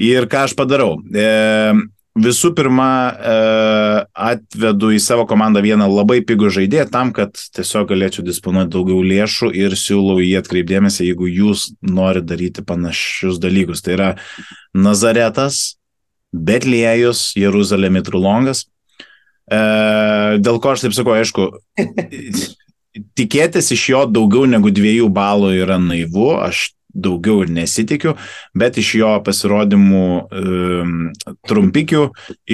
Ir 0.00 0.26
ką 0.30 0.46
aš 0.48 0.54
padarau? 0.58 0.96
E, 1.14 1.74
visų 2.18 2.50
pirma, 2.56 2.88
e, 3.10 3.34
atvedu 4.32 4.90
į 4.94 5.00
savo 5.02 5.26
komandą 5.30 5.62
vieną 5.62 5.86
labai 5.90 6.20
pigų 6.26 6.50
žaidėją 6.54 6.88
tam, 6.90 7.12
kad 7.14 7.38
tiesiog 7.54 7.88
galėčiau 7.92 8.24
disponuoti 8.26 8.72
daugiau 8.74 9.02
lėšų 9.02 9.52
ir 9.54 9.76
siūlau 9.78 10.20
jį 10.22 10.36
atkreipdėmėsi, 10.40 11.06
jeigu 11.08 11.30
jūs 11.30 11.72
norite 11.82 12.30
daryti 12.32 12.66
panašius 12.66 13.38
dalykus. 13.42 13.82
Tai 13.84 13.96
yra 13.98 14.10
Nazaretas, 14.74 15.76
Betliejus, 16.34 17.32
Jeruzalė 17.38 17.92
Mitrulongas. 17.94 18.66
E, 19.46 19.58
dėl 20.42 20.58
ko 20.58 20.74
aš 20.74 20.86
taip 20.86 20.96
sakau, 20.96 21.14
aišku, 21.18 21.50
tikėtis 23.18 23.70
iš 23.74 23.88
jo 23.90 24.06
daugiau 24.10 24.46
negu 24.50 24.70
dviejų 24.74 25.10
balų 25.14 25.54
yra 25.62 25.78
naivu, 25.82 26.32
aš 26.42 26.72
daugiau 26.94 27.42
ir 27.44 27.52
nesitikiu, 27.52 28.14
bet 28.56 28.78
iš 28.80 28.94
jo 29.00 29.10
pasirodymų 29.26 30.06
um, 30.24 30.94
trumpikių 31.48 32.06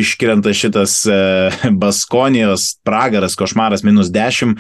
iškrenta 0.03 0.55
šitas 0.57 1.01
uh, 1.11 1.61
Baskonijos 1.83 2.73
pragaras, 2.87 3.37
košmaras 3.39 3.85
minus 3.87 4.13
10. 4.15 4.57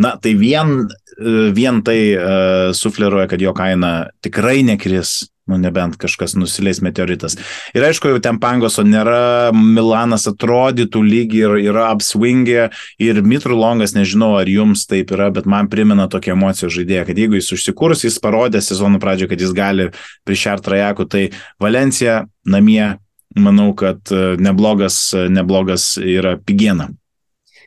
Na, 0.00 0.14
tai 0.18 0.34
vien, 0.38 0.86
uh, 0.86 1.46
vien 1.54 1.82
tai 1.86 1.98
uh, 2.14 2.72
sufleruoja, 2.76 3.28
kad 3.30 3.42
jo 3.42 3.54
kaina 3.56 3.94
tikrai 4.24 4.62
nekris 4.66 5.24
Nu, 5.44 5.58
nebent 5.60 5.98
kažkas 6.00 6.32
nusileis 6.40 6.78
meteoritas. 6.80 7.34
Ir 7.76 7.84
aišku, 7.84 8.08
jau 8.08 8.20
ten 8.24 8.38
pangoso 8.40 8.80
nėra, 8.80 9.52
Milanas 9.52 10.24
atrodytų 10.30 11.02
lyg 11.04 11.34
ir 11.36 11.58
yra 11.60 11.90
apswingę 11.92 12.70
ir 13.04 13.20
Mitru 13.20 13.58
Longas, 13.58 13.92
nežinau, 13.92 14.30
ar 14.40 14.48
jums 14.48 14.86
taip 14.88 15.12
yra, 15.12 15.28
bet 15.36 15.44
man 15.44 15.68
primena 15.68 16.08
tokia 16.08 16.32
emocijų 16.32 16.70
žaidėja, 16.78 17.04
kad 17.10 17.20
jeigu 17.20 17.36
jis 17.36 17.52
užsikurs, 17.58 18.06
jis 18.08 18.16
parodė 18.24 18.64
sezonų 18.64 19.02
pradžioje, 19.04 19.34
kad 19.34 19.44
jis 19.44 19.52
gali 19.52 19.90
prišert 20.24 20.64
trajakų, 20.64 21.08
tai 21.12 21.26
Valencija 21.60 22.22
namie, 22.48 22.94
manau, 23.36 23.74
kad 23.76 24.00
e, 24.16 24.24
neblogas, 24.40 25.10
e, 25.12 25.28
neblogas 25.28 25.90
yra 26.00 26.38
pigiena. 26.40 26.88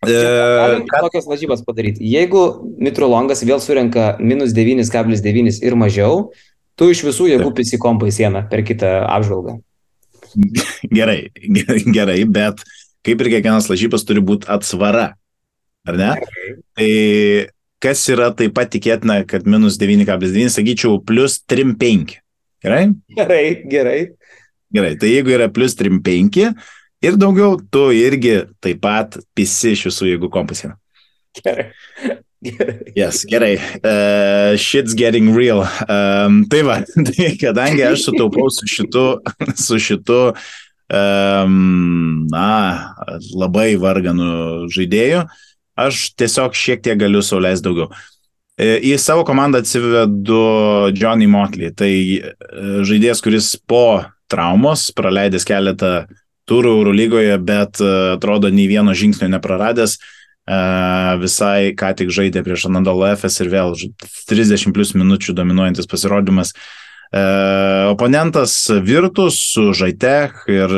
E, 0.02 0.18
tokias 0.90 1.30
lažybas 1.30 1.62
padaryti. 1.66 2.02
Jeigu 2.10 2.48
Mitrolongas 2.82 3.46
vėl 3.46 3.62
surenka 3.62 4.16
minus 4.18 4.58
9,9 4.58 5.62
ir 5.62 5.78
mažiau, 5.78 6.30
Tu 6.78 6.92
iš 6.94 7.04
visų 7.08 7.32
jėgų 7.32 7.52
pisi 7.58 7.80
kompą 7.82 8.10
į 8.10 8.14
sieną 8.20 8.44
per 8.52 8.62
kitą 8.68 9.00
apžvalgą. 9.10 9.58
Gerai, 10.98 11.32
gerai, 11.96 12.20
bet 12.30 12.62
kaip 13.08 13.22
ir 13.24 13.30
kiekvienas 13.32 13.70
lažybas 13.72 14.04
turi 14.06 14.22
būti 14.22 14.50
atsvara. 14.52 15.14
Ar 15.88 15.98
ne? 15.98 16.10
Gerai. 16.20 16.52
Tai 16.78 16.90
kas 17.84 18.04
yra 18.12 18.28
taip 18.36 18.54
pat 18.58 18.70
tikėtina, 18.74 19.22
kad 19.30 19.48
minus 19.50 19.80
9,9, 19.82 20.52
sakyčiau, 20.54 21.00
plus 21.08 21.40
3,5. 21.50 22.18
Gerai? 22.66 22.84
Gerai, 23.18 23.44
gerai. 23.72 24.00
Gerai, 24.74 24.98
tai 25.00 25.14
jeigu 25.14 25.32
yra 25.32 25.48
plus 25.54 25.78
3,5 25.80 26.52
ir 27.08 27.18
daugiau, 27.20 27.56
tu 27.72 27.88
irgi 27.96 28.42
taip 28.64 28.82
pat 28.84 29.16
pisi 29.38 29.74
iš 29.78 29.88
visų 29.88 30.12
jėgų 30.12 30.30
kompasį. 30.34 30.74
Gerai. 31.40 31.70
Yes, 32.96 33.25
gerai. 33.25 33.58
Uh, 33.84 34.58
shit's 34.58 34.94
getting 34.94 35.34
real. 35.34 35.62
Um, 35.88 36.46
tai 36.50 36.63
va, 36.66 36.82
tai 37.08 37.34
kadangi 37.39 37.86
aš 37.88 38.08
sutaupau 38.08 38.50
su 38.54 38.68
šitu, 38.70 39.06
su 39.68 39.80
šitu 39.80 40.20
um, 40.32 42.27
na, 42.32 42.51
labai 43.36 43.75
varganų 43.82 44.68
žaidėjų, 44.74 45.24
aš 45.77 46.04
tiesiog 46.18 46.58
šiek 46.58 46.84
tiek 46.86 47.00
galiu 47.00 47.24
sauliais 47.25 47.63
daugiau. 47.63 47.92
E, 48.58 48.80
į 48.82 48.96
savo 49.01 49.25
komandą 49.27 49.62
atsivedu 49.62 50.42
Johnny 50.98 51.27
Motley. 51.30 51.74
Tai 51.77 51.92
e, 51.94 52.32
žaidėjas, 52.88 53.22
kuris 53.22 53.54
po 53.70 54.01
traumos 54.32 54.89
praleidęs 54.98 55.46
keletą 55.48 56.08
turų 56.48 56.77
Eurolygoje, 56.80 57.36
bet 57.44 57.82
atrodo 57.84 58.48
nei 58.51 58.70
vieno 58.72 58.94
žingsnio 58.96 59.27
nepraradęs, 59.27 59.98
uh, 59.98 60.13
visai 61.22 61.74
ką 61.75 61.94
tik 62.00 62.12
žaidė 62.13 62.44
prieš 62.46 62.68
Anadolo 62.70 63.10
FS 63.12 63.42
ir 63.44 63.51
vėl 63.51 63.74
30 64.30 64.74
plus 64.75 64.94
minučių 64.96 65.36
dominuojantis 65.36 65.89
pasirodymas. 65.92 66.54
Oponentas 67.88 68.54
Virtus 68.84 69.38
su 69.54 69.70
Žaitech 69.75 70.48
ir 70.51 70.74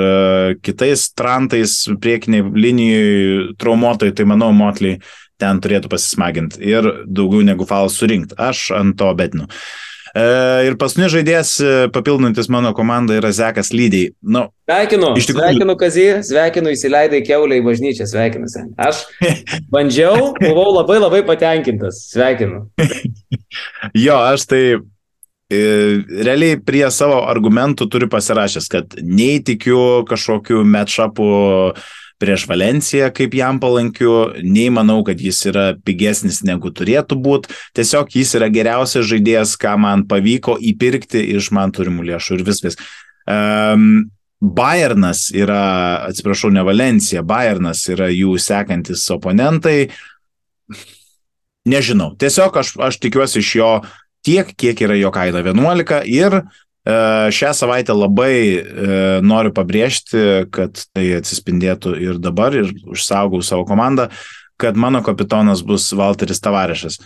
kitais 0.62 1.08
trantais 1.18 1.88
priekiniai 2.02 2.46
linijai 2.54 3.56
traumuotojai, 3.58 4.14
tai 4.14 4.28
manau, 4.30 4.52
Motley 4.54 5.00
ten 5.42 5.62
turėtų 5.64 5.90
pasismaginti 5.90 6.62
ir 6.66 6.90
daugiau 7.08 7.42
negu 7.46 7.66
falas 7.66 7.98
surinkti. 7.98 8.38
Aš 8.38 8.70
ant 8.78 8.98
to 9.00 9.10
betinu. 9.18 9.48
Uh, 9.50 9.89
ir 10.68 10.78
paskutinis 10.80 11.14
žaidėjas, 11.14 11.52
e, 11.62 11.74
papildantis 11.94 12.50
mano 12.52 12.72
komandą, 12.78 13.18
yra 13.20 13.32
Zekas 13.36 13.72
Lydiai. 13.76 14.12
Nu, 14.22 14.48
sveikinu, 14.70 15.12
tikrųjų... 15.18 15.46
sveikinu 15.54 15.76
Kazį, 15.80 16.08
sveikinu 16.26 16.74
įsileidai 16.74 17.22
keulę 17.28 17.60
į 17.60 17.66
bažnyčią, 17.68 18.08
sveikinu. 18.10 18.50
Aš 18.82 19.04
bandžiau, 19.74 20.32
buvau 20.40 20.70
labai 20.74 21.00
labai 21.02 21.22
patenkintas, 21.28 22.08
sveikinu. 22.14 22.66
jo, 24.06 24.18
aš 24.18 24.48
tai 24.50 24.64
e, 24.74 25.62
realiai 26.26 26.58
prie 26.62 26.86
savo 26.94 27.22
argumentų 27.30 27.90
turiu 27.92 28.10
pasirašęs, 28.12 28.70
kad 28.72 29.00
neįtikiu 29.04 30.06
kažkokiu 30.10 30.66
matšapu 30.66 31.30
prieš 32.20 32.46
Valenciją, 32.50 33.10
kaip 33.16 33.36
jam 33.38 33.60
palankiu, 33.62 34.14
nei 34.44 34.68
manau, 34.74 35.00
kad 35.08 35.20
jis 35.24 35.40
yra 35.50 35.66
pigesnis 35.86 36.42
negu 36.48 36.72
turėtų 36.76 37.18
būti. 37.24 37.56
Tiesiog 37.78 38.12
jis 38.20 38.36
yra 38.40 38.52
geriausias 38.54 39.08
žaidėjas, 39.10 39.56
ką 39.60 39.78
man 39.80 40.06
pavyko 40.10 40.58
įpirkti 40.72 41.24
iš 41.38 41.52
man 41.56 41.74
turimų 41.76 42.10
lėšų 42.12 42.40
ir 42.40 42.46
viskas. 42.48 42.80
Um, 43.30 44.10
Bayernas 44.40 45.28
yra, 45.36 46.06
atsiprašau, 46.08 46.52
ne 46.56 46.64
Valencija, 46.64 47.26
Bayernas 47.28 47.84
yra 47.92 48.08
jų 48.12 48.38
sekantis 48.40 49.04
oponentai. 49.12 49.90
Nežinau, 51.68 52.14
tiesiog 52.20 52.56
aš, 52.62 52.72
aš 52.80 53.00
tikiuosi 53.04 53.44
iš 53.44 53.50
jo 53.60 53.74
tiek, 54.26 54.48
kiek 54.56 54.80
yra 54.88 54.96
jo 55.00 55.12
kaina 55.16 55.44
11 55.44 56.08
ir 56.08 56.40
šią 56.88 57.54
savaitę 57.54 57.94
labai 57.94 58.36
e, 58.56 58.64
noriu 59.22 59.52
pabrėžti, 59.56 60.48
kad 60.52 60.80
tai 60.96 61.10
atsispindėtų 61.20 61.96
ir 62.00 62.20
dabar, 62.24 62.56
ir 62.56 62.72
užsaugau 62.88 63.42
savo 63.44 63.66
komandą, 63.68 64.10
kad 64.60 64.80
mano 64.80 65.04
kapitonas 65.04 65.62
bus 65.64 65.92
Walteris 65.94 66.40
Tavarešas. 66.40 67.00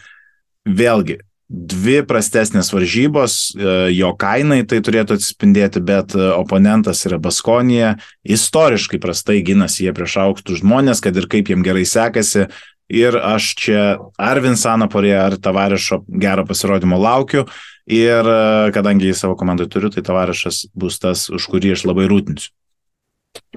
Vėlgi, 0.64 1.20
dvi 1.50 2.00
prastesnės 2.08 2.72
varžybos, 2.74 3.54
e, 3.54 3.74
jo 3.98 4.14
kainai 4.16 4.62
tai 4.66 4.80
turėtų 4.86 5.18
atsispindėti, 5.18 5.82
bet 5.84 6.16
oponentas 6.16 7.04
yra 7.10 7.20
Baskonija, 7.22 7.98
istoriškai 8.24 9.02
prastai 9.02 9.42
ginasi 9.46 9.88
jie 9.88 9.96
prieš 9.98 10.20
aukštus 10.24 10.62
žmonės, 10.62 11.02
kad 11.04 11.18
ir 11.18 11.28
kaip 11.28 11.50
jiem 11.50 11.66
gerai 11.66 11.86
sekasi. 11.90 12.48
Ir 12.94 13.18
aš 13.18 13.54
čia 13.58 13.84
ar 14.22 14.42
Vinsano 14.44 14.86
porė, 14.92 15.16
ar 15.18 15.38
Tavarešo 15.42 16.04
gero 16.08 16.46
pasirodymo 16.46 17.00
laukiu. 17.02 17.48
Ir 17.90 18.28
e, 18.30 18.72
kadangi 18.76 19.10
jį 19.10 19.16
savo 19.18 19.38
komandai 19.40 19.68
turiu, 19.72 19.90
tai 19.92 20.06
tavarišas 20.06 20.68
bus 20.78 21.02
tas, 21.04 21.26
už 21.34 21.48
kurį 21.52 21.74
aš 21.76 21.88
labai 21.90 22.06
rūtinsiu. 22.12 22.54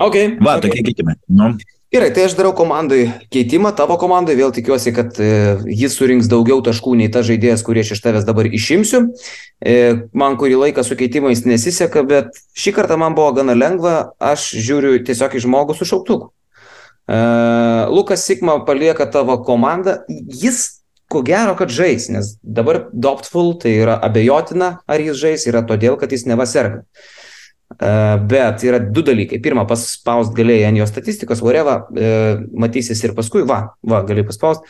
Okay, 0.01 0.33
Va, 0.41 0.57
okay. 0.57 0.71
tokie 0.71 0.87
keitimai. 0.89 1.19
Nu. 1.29 1.53
Gerai, 1.93 2.09
tai 2.11 2.25
aš 2.27 2.35
darau 2.35 2.51
komandai 2.57 3.05
keitimą, 3.31 3.71
tavo 3.79 3.95
komandai, 4.01 4.35
vėl 4.35 4.51
tikiuosi, 4.57 4.91
kad 4.97 5.21
e, 5.23 5.29
jis 5.71 5.95
surinks 5.95 6.27
daugiau 6.33 6.59
taškų 6.65 6.97
nei 6.99 7.13
ta 7.13 7.23
žaidėjas, 7.25 7.63
kurį 7.65 7.85
aš 7.85 7.93
iš 7.95 8.03
tavęs 8.03 8.27
dabar 8.27 8.49
išimsiu. 8.51 9.05
E, 9.63 9.77
man 10.17 10.35
kurį 10.41 10.59
laiką 10.65 10.83
su 10.85 10.99
keitimais 10.99 11.45
nesiseka, 11.47 12.03
bet 12.09 12.41
šį 12.59 12.75
kartą 12.81 12.99
man 12.99 13.15
buvo 13.15 13.37
gana 13.39 13.55
lengva, 13.55 13.95
aš 14.19 14.49
žiūriu 14.59 14.99
tiesiog 15.07 15.39
į 15.39 15.45
žmogų 15.47 15.79
su 15.79 15.87
šauktuku. 15.93 16.33
E, 17.07 17.17
Lukas 17.91 18.25
Sigma 18.27 18.59
palieka 18.65 19.07
tavo 19.07 19.39
komandą, 19.45 20.01
jis 20.09 20.83
ko 21.09 21.23
gero, 21.23 21.55
kad 21.59 21.71
žais, 21.71 22.09
nes 22.11 22.35
dabar 22.43 22.89
Doptful 22.93 23.55
tai 23.63 23.77
yra 23.79 23.95
abejotina, 24.03 24.81
ar 24.87 25.03
jis 25.03 25.21
žais, 25.21 25.47
yra 25.47 25.63
todėl, 25.67 25.95
kad 26.01 26.11
jis 26.11 26.27
neva 26.27 26.47
serga. 26.51 26.83
Uh, 27.67 28.15
bet 28.31 28.63
yra 28.63 28.79
du 28.79 29.03
dalykai. 29.03 29.41
Pirma, 29.43 29.65
paspaust 29.67 30.31
galėjai 30.37 30.69
ant 30.69 30.79
jo 30.79 30.85
statistikos, 30.87 31.41
whatever, 31.43 31.83
uh, 31.91 32.45
matysis 32.55 33.03
ir 33.03 33.15
paskui, 33.17 33.43
va, 33.43 33.75
va, 33.83 34.05
gali 34.07 34.23
paspaust. 34.27 34.63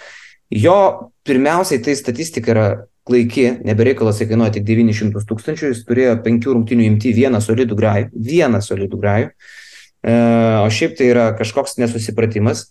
Jo 0.49 1.12
pirmiausiai 1.28 1.83
tai 1.85 1.93
statistika 1.99 2.55
yra 2.55 2.64
klaiki, 3.07 3.50
nebereikalas 3.69 4.23
jie 4.23 4.31
kainuoja 4.31 4.55
tik 4.57 4.64
900 4.64 5.28
tūkstančių, 5.28 5.75
jis 5.75 5.85
turėjo 5.85 6.16
penkių 6.25 6.57
rungtinių 6.57 6.88
imti 6.88 7.12
vieną 7.16 7.43
solidų 7.45 7.76
grajų, 7.78 8.09
vieną 8.31 8.62
solidų 8.64 9.02
grajų, 9.05 9.28
uh, 9.28 9.66
o 10.05 10.69
šiaip 10.71 10.97
tai 10.99 11.11
yra 11.12 11.31
kažkoks 11.38 11.79
nesusipratimas. 11.81 12.67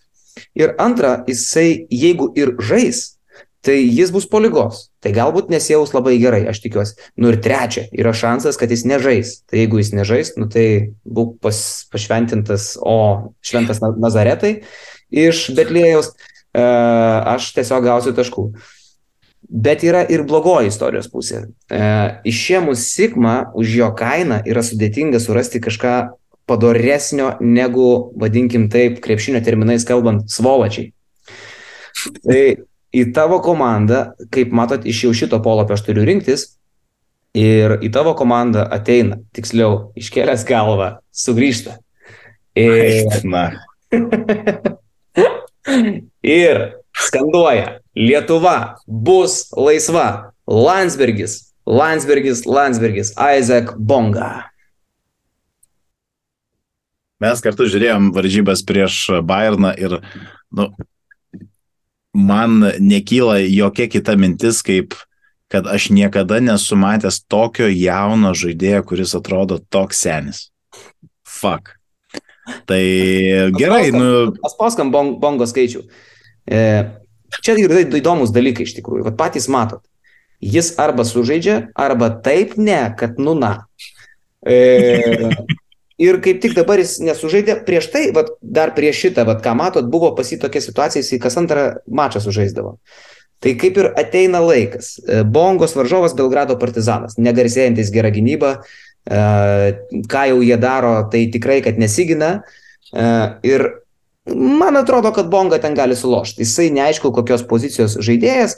Ir 0.55 0.75
antra, 0.82 1.17
jisai, 1.27 1.88
jeigu 1.91 2.29
ir 2.36 2.53
žais, 2.60 3.15
tai 3.65 3.79
jis 3.82 4.12
bus 4.13 4.27
po 4.29 4.39
lygos. 4.44 4.89
Tai 5.01 5.12
galbūt 5.15 5.50
nesijaus 5.50 5.94
labai 5.96 6.15
gerai, 6.22 6.44
aš 6.50 6.62
tikiuosi. 6.63 6.96
Nu 7.17 7.32
ir 7.32 7.39
trečia, 7.41 7.88
yra 7.96 8.13
šansas, 8.15 8.60
kad 8.62 8.72
jis 8.72 8.86
nežais. 8.88 9.39
Tai 9.50 9.60
jeigu 9.63 9.82
jis 9.82 9.91
nežais, 9.98 10.34
nu 10.38 10.48
tai 10.51 10.67
būk 11.05 11.39
pas, 11.44 11.58
pašventintas, 11.94 12.75
o 12.82 13.34
šventas 13.46 13.82
Nazaretai 13.82 14.60
iš 15.10 15.48
Betlėjaus, 15.58 16.12
e, 16.53 16.63
aš 17.36 17.53
tiesiog 17.58 17.86
gausiu 17.89 18.15
taškų. 18.17 18.50
Bet 19.46 19.84
yra 19.86 20.01
ir 20.10 20.25
blogoji 20.25 20.72
istorijos 20.72 21.10
pusė. 21.10 21.44
E, 21.70 21.82
išėmus 22.25 22.88
Sigma 22.89 23.51
už 23.58 23.75
jo 23.79 23.89
kainą 23.98 24.41
yra 24.46 24.65
sudėtinga 24.65 25.22
surasti 25.22 25.62
kažką 25.62 25.96
padoresnio 26.50 27.36
negu, 27.42 28.12
vadinkim 28.20 28.70
taip, 28.72 29.00
krepšinio 29.04 29.42
terminais 29.46 29.86
kalbant, 29.88 30.28
svolačiai. 30.32 30.92
Tai 32.22 32.42
į 32.96 33.06
tavo 33.16 33.40
komandą, 33.44 34.12
kaip 34.34 34.54
matot, 34.56 34.86
iš 34.86 35.06
jau 35.08 35.14
šito 35.18 35.42
polapio 35.44 35.75
aš 35.75 35.86
turiu 35.88 36.06
rinktis 36.08 36.54
ir 37.36 37.80
į 37.84 37.92
tavo 37.94 38.14
komandą 38.18 38.64
ateina, 38.72 39.20
tiksliau, 39.36 39.90
iškėlęs 40.00 40.46
galvą, 40.48 41.00
sugrįžta. 41.12 41.80
Ir, 42.56 43.10
ir 46.46 46.62
skanduoja, 46.96 47.82
Lietuva 47.96 48.78
bus 48.88 49.50
laisva. 49.56 50.32
Landsbergis, 50.46 51.56
Landsbergis, 51.66 52.46
Landsbergis, 52.46 53.16
Isaac 53.18 53.74
Bonga. 53.78 54.52
Mes 57.25 57.41
kartu 57.44 57.67
žiūrėjom 57.72 58.13
varžybas 58.15 58.63
prieš 58.67 59.00
Bayerną 59.25 59.74
ir, 59.82 59.98
nu, 60.53 60.70
man 62.15 62.62
nekyla 62.79 63.41
jokia 63.44 63.89
kita 63.91 64.15
mintis, 64.20 64.62
kaip 64.65 64.96
kad 65.51 65.67
aš 65.67 65.89
niekada 65.94 66.39
nesu 66.41 66.77
matęs 66.79 67.22
tokio 67.29 67.67
jauno 67.70 68.34
žaidėjo, 68.38 68.84
kuris 68.89 69.13
atrodo 69.17 69.60
toks 69.70 70.01
senis. 70.05 70.46
Fuck. 71.25 71.75
Tai 72.70 72.82
gerai, 73.58 73.89
nu. 73.94 74.34
Paspauskam 74.41 74.91
bong, 74.94 75.17
bongo 75.22 75.48
skaičių. 75.50 75.84
E, 76.46 76.62
čia 77.41 77.58
yra 77.62 77.84
įdomus 77.86 78.34
dalykai 78.34 78.65
iš 78.67 78.75
tikrųjų. 78.79 79.05
Vat 79.10 79.17
patys 79.20 79.50
matot. 79.51 79.84
Jis 80.44 80.74
arba 80.82 81.05
sužaidžia, 81.08 81.70
arba 81.77 82.12
taip 82.25 82.58
ne, 82.58 82.82
kad 82.98 83.17
nu 83.22 83.34
na. 83.38 83.53
E, 84.46 85.32
ir 86.02 86.20
kaip 86.24 86.42
tik 86.44 86.56
dabar 86.58 86.82
jis 86.82 86.98
nesužaidė, 87.04 87.60
prieš 87.68 87.90
tai, 87.94 88.06
vat, 88.16 88.34
dar 88.42 88.74
prieš 88.75 89.06
šitą, 89.06 89.25
vat, 89.28 89.42
ką 89.46 89.56
matot, 89.58 89.88
buvo 89.92 90.12
pasi 90.18 90.40
tokia 90.42 90.64
situacija, 90.64 91.04
jis 91.04 91.22
kas 91.24 91.38
antrą 91.40 91.68
mačą 91.88 92.22
sužaisdavo. 92.24 92.75
Tai 93.44 93.54
kaip 93.60 93.78
ir 93.78 93.92
ateina 94.00 94.42
laikas. 94.42 94.96
E, 95.06 95.24
Bongos 95.28 95.75
varžovas 95.78 96.16
Belgrado 96.18 96.58
partizanas, 96.60 97.20
negarsėjantis 97.22 97.92
gerą 97.94 98.12
gynybą, 98.16 98.52
e, 98.58 99.24
ką 100.12 100.24
jau 100.32 100.40
jie 100.44 100.60
daro, 100.60 100.96
tai 101.12 101.25
tikrai, 101.32 101.60
kad 101.66 101.80
nesigina. 101.80 102.40
E, 102.92 103.10
ir 103.48 103.68
man 104.32 104.80
atrodo, 104.80 105.12
kad 105.16 105.30
Bonga 105.32 105.60
ten 105.62 105.78
gali 105.78 105.96
sulošti. 106.00 106.44
Jisai 106.44 106.72
neaišku, 106.75 107.12
kokios 107.14 107.46
pozicijos 107.48 108.00
žaidėjas, 108.04 108.58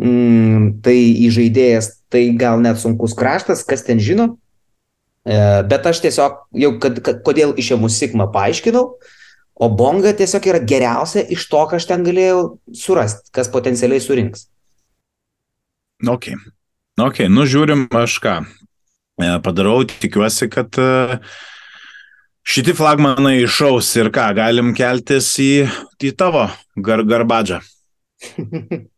mm, 0.00 0.82
tai 0.84 0.98
į 0.98 1.30
žaidėjas 1.36 1.92
tai 2.12 2.28
gal 2.36 2.60
net 2.64 2.80
sunkus 2.80 3.14
kraštas, 3.16 3.64
kas 3.68 3.84
ten 3.86 4.00
žino. 4.00 4.34
Bet 5.28 5.86
aš 5.90 5.98
tiesiog 6.00 6.36
jau, 6.56 6.70
kad, 6.80 7.00
kad, 7.04 7.18
kodėl 7.26 7.50
išėmus 7.60 7.98
Sigma 8.00 8.30
paaiškinau, 8.32 8.84
O 9.58 9.66
bonga 9.74 10.12
tiesiog 10.14 10.44
yra 10.52 10.60
geriausia 10.62 11.24
iš 11.34 11.48
to, 11.50 11.64
ką 11.66 11.80
aš 11.80 11.88
ten 11.90 12.04
galėjau 12.06 12.42
surasti, 12.78 13.32
kas 13.34 13.50
potencialiai 13.50 14.02
surinks. 14.02 14.46
Ok. 16.06 16.30
Ok, 17.02 17.24
nu 17.30 17.46
žiūrim 17.46 17.88
aš 17.98 18.18
ką. 18.22 18.34
E, 19.18 19.30
padarau, 19.42 19.80
tikiuosi, 19.90 20.46
kad 20.50 20.78
e, 20.78 21.18
šitie 22.46 22.76
flagmanai 22.78 23.40
išaus 23.42 23.90
ir 23.98 24.12
ką, 24.14 24.28
galim 24.38 24.70
keltis 24.78 25.32
į, 25.42 25.66
į 26.06 26.14
tavo 26.18 26.46
gar, 26.78 27.02
garbadžą. 27.02 27.58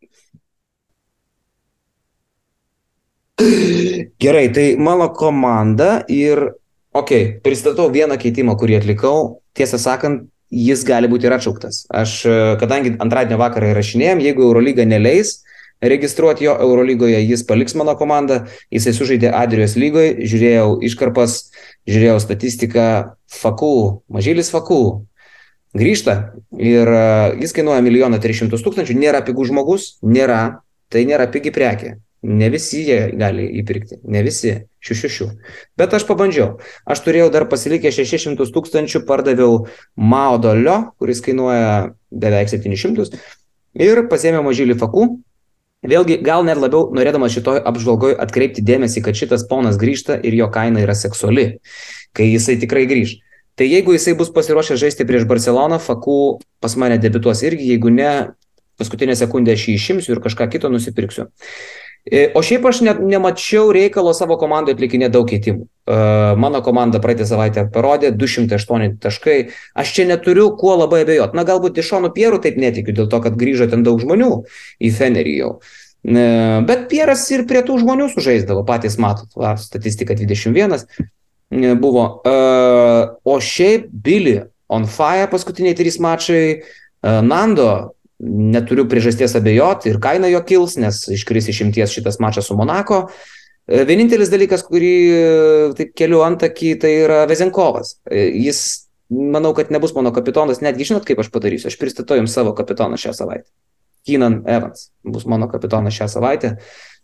Gerai, 4.20 4.48
tai 4.52 4.74
mano 4.76 5.08
komanda 5.16 6.04
ir, 6.08 6.42
okei, 6.92 7.22
okay, 7.24 7.38
pristatau 7.44 7.88
vieną 7.92 8.18
keitimą, 8.20 8.56
kurį 8.60 8.80
atlikau. 8.80 9.40
Tiesą 9.56 9.80
sakant, 9.80 10.26
jis 10.50 10.82
gali 10.86 11.08
būti 11.10 11.28
ir 11.28 11.36
atšauktas. 11.36 11.84
Aš, 11.94 12.16
kadangi 12.60 12.96
antradienio 13.00 13.38
vakarą 13.40 13.70
įrašinėjom, 13.72 14.22
jeigu 14.26 14.44
Eurolyga 14.48 14.84
neleis 14.88 15.38
registruoti 15.80 16.44
jo 16.44 16.56
Eurolygoje, 16.60 17.22
jis 17.24 17.44
paliks 17.48 17.74
mano 17.78 17.94
komandą, 17.96 18.42
jisai 18.72 18.92
sužaidė 18.92 19.30
Adrijos 19.32 19.78
lygoje, 19.80 20.18
žiūrėjau 20.28 20.74
iškarpas, 20.90 21.38
žiūrėjau 21.88 22.18
statistiką, 22.20 22.88
Fakų, 23.30 24.02
mažylis 24.12 24.50
Fakų, 24.52 24.82
grįžta 25.78 26.16
ir 26.58 26.90
jis 27.40 27.56
kainuoja 27.56 27.80
1 27.80 28.20
300 28.20 28.60
tūkstančių, 28.60 28.98
nėra 28.98 29.24
pigų 29.24 29.48
žmogus, 29.48 29.94
nėra, 30.02 30.60
tai 30.92 31.06
nėra 31.08 31.30
pigi 31.32 31.54
prekė. 31.54 31.96
Ne 32.20 32.50
visi 32.52 32.82
jie 32.84 32.98
gali 33.16 33.46
įpirkti, 33.62 34.02
ne 34.04 34.20
visi, 34.26 34.52
šių 34.84 34.96
šešių. 35.02 35.28
Bet 35.80 35.94
aš 35.96 36.04
pabandžiau. 36.08 36.58
Aš 36.84 37.00
turėjau 37.06 37.30
dar 37.32 37.46
pasilikę 37.48 37.92
600 37.94 38.52
tūkstančių, 38.52 39.06
pardaviau 39.08 39.64
Maudolio, 39.96 40.92
kuris 41.00 41.22
kainuoja 41.24 41.94
beveik 42.12 42.52
700 42.52 43.16
ir 43.80 44.04
pasėmiau 44.10 44.44
mažylį 44.44 44.76
fakų. 44.80 45.08
Vėlgi, 45.80 46.18
gal 46.20 46.44
net 46.44 46.60
labiau 46.60 46.90
norėdamas 46.92 47.32
šitoj 47.32 47.62
apžvalgoj 47.64 48.18
atkreipti 48.20 48.60
dėmesį, 48.60 49.00
kad 49.06 49.16
šitas 49.16 49.46
ponas 49.48 49.80
grįžta 49.80 50.18
ir 50.20 50.36
jo 50.36 50.50
kaina 50.52 50.82
yra 50.84 50.92
seksuali, 50.92 51.54
kai 52.12 52.28
jisai 52.28 52.58
tikrai 52.60 52.84
grįž. 52.90 53.16
Tai 53.56 53.64
jeigu 53.68 53.94
jisai 53.96 54.12
bus 54.16 54.28
pasiruošęs 54.32 54.80
žaisti 54.80 55.06
prieš 55.08 55.24
Barceloną, 55.28 55.80
fakų 55.80 56.40
pas 56.60 56.76
mane 56.76 57.00
debituos 57.00 57.40
irgi, 57.48 57.72
jeigu 57.72 57.92
ne, 57.92 58.10
paskutinę 58.80 59.16
sekundę 59.16 59.56
aš 59.56 59.66
jį 59.68 59.78
išimsiu 59.78 60.14
ir 60.14 60.20
kažką 60.24 60.50
kito 60.52 60.68
nusipirksiu. 60.72 61.30
E, 62.04 62.30
o 62.34 62.40
šiaip 62.42 62.64
aš 62.70 62.80
ne, 62.86 62.94
nemačiau 63.12 63.68
reikalo 63.76 64.12
savo 64.16 64.38
komandoje 64.40 64.78
atlikinė 64.78 65.10
daug 65.12 65.28
keitimų. 65.28 65.66
Uh, 65.90 66.38
mano 66.38 66.60
komanda 66.62 67.00
praeitą 67.02 67.26
savaitę 67.26 67.66
parodė 67.74 68.12
208 68.14 68.96
taškai. 69.02 69.36
Aš 69.76 69.92
čia 69.96 70.06
neturiu 70.08 70.48
kuo 70.56 70.78
labai 70.80 71.02
abejoti. 71.04 71.36
Na, 71.36 71.44
galbūt 71.48 71.80
iš 71.82 71.90
šonų 71.92 72.12
Pierų 72.16 72.40
taip 72.44 72.56
netikiu, 72.62 72.94
dėl 72.96 73.10
to, 73.10 73.20
kad 73.24 73.36
grįžo 73.36 73.68
ten 73.72 73.84
daug 73.84 74.00
žmonių 74.00 74.30
į 74.80 74.92
Fenerį 74.96 75.36
jau. 75.42 75.52
Uh, 76.06 76.60
bet 76.68 76.88
Pieras 76.92 77.26
ir 77.34 77.44
prie 77.50 77.60
tų 77.66 77.80
žmonių 77.82 78.08
sužaisdavo, 78.14 78.64
patys 78.68 78.96
matot, 79.02 79.28
va, 79.36 79.56
statistika 79.60 80.16
21 80.16 80.78
uh, 80.78 81.74
buvo. 81.82 82.06
O 83.26 83.40
šiaip 83.42 83.90
Billy 83.92 84.38
on 84.70 84.86
fire 84.88 85.28
paskutiniai 85.28 85.76
trys 85.76 85.98
mačai, 86.00 86.62
Nando 87.02 87.96
neturiu 88.20 88.84
priežasties 88.88 89.34
abejoti 89.38 89.90
ir 89.90 90.00
kaina 90.02 90.28
jo 90.30 90.42
kils, 90.46 90.76
nes 90.80 91.02
iškris 91.16 91.48
išimties 91.52 91.94
šitas 91.94 92.20
mačas 92.20 92.50
su 92.50 92.56
Monako. 92.58 93.06
E, 93.70 93.84
vienintelis 93.88 94.32
dalykas, 94.32 94.64
kurį 94.68 94.92
e, 95.08 95.24
taip 95.78 95.94
keliu 95.98 96.24
antakį, 96.26 96.74
tai 96.82 96.92
yra 97.04 97.22
Vezenkovas. 97.30 97.96
E, 98.10 98.26
jis, 98.42 98.62
manau, 99.08 99.54
kad 99.56 99.72
nebus 99.72 99.94
mano 99.96 100.12
kapitonas, 100.16 100.62
netgi 100.64 100.90
žinot, 100.90 101.06
kaip 101.08 101.22
aš 101.22 101.32
padarysiu. 101.32 101.70
Aš 101.70 101.78
pristatau 101.80 102.18
jums 102.18 102.36
savo 102.36 102.52
kapitoną 102.58 103.00
šią 103.00 103.16
savaitę. 103.16 103.48
Keenan 104.08 104.40
Evans 104.48 104.88
bus 105.04 105.26
mano 105.28 105.48
kapitonas 105.48 105.96
šią 105.96 106.08
savaitę. 106.08 106.54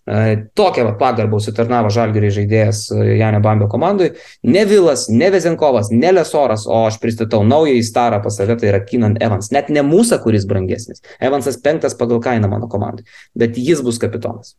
Tokią 0.07 0.85
va, 0.87 0.93
pagarbą 0.95 1.41
užsitarnavo 1.41 1.91
Žalgiriai 1.91 2.31
žaidėjas 2.31 2.85
Janio 2.95 3.41
Bambio 3.43 3.67
komandai. 3.67 4.13
Ne 4.47 4.63
Vilas, 4.71 5.09
ne 5.11 5.33
Vezenkovas, 5.35 5.91
ne 5.91 6.13
Lesoras, 6.15 6.63
o 6.71 6.85
aš 6.87 7.01
pristatau 7.03 7.43
naują 7.43 7.81
starą 7.83 8.21
pas 8.23 8.37
save, 8.39 8.55
tai 8.61 8.71
yra 8.71 8.81
Keenan 8.87 9.17
Evans. 9.19 9.51
Net 9.51 9.73
ne 9.75 9.83
mūsų, 9.83 10.21
kuris 10.23 10.47
brangesnis. 10.47 11.03
Evansas 11.19 11.59
penktas 11.59 11.99
pagal 11.99 12.23
kainą 12.23 12.51
mano 12.53 12.71
komandai, 12.71 13.03
bet 13.35 13.59
jis 13.59 13.83
bus 13.83 13.99
kapitonas. 13.99 14.55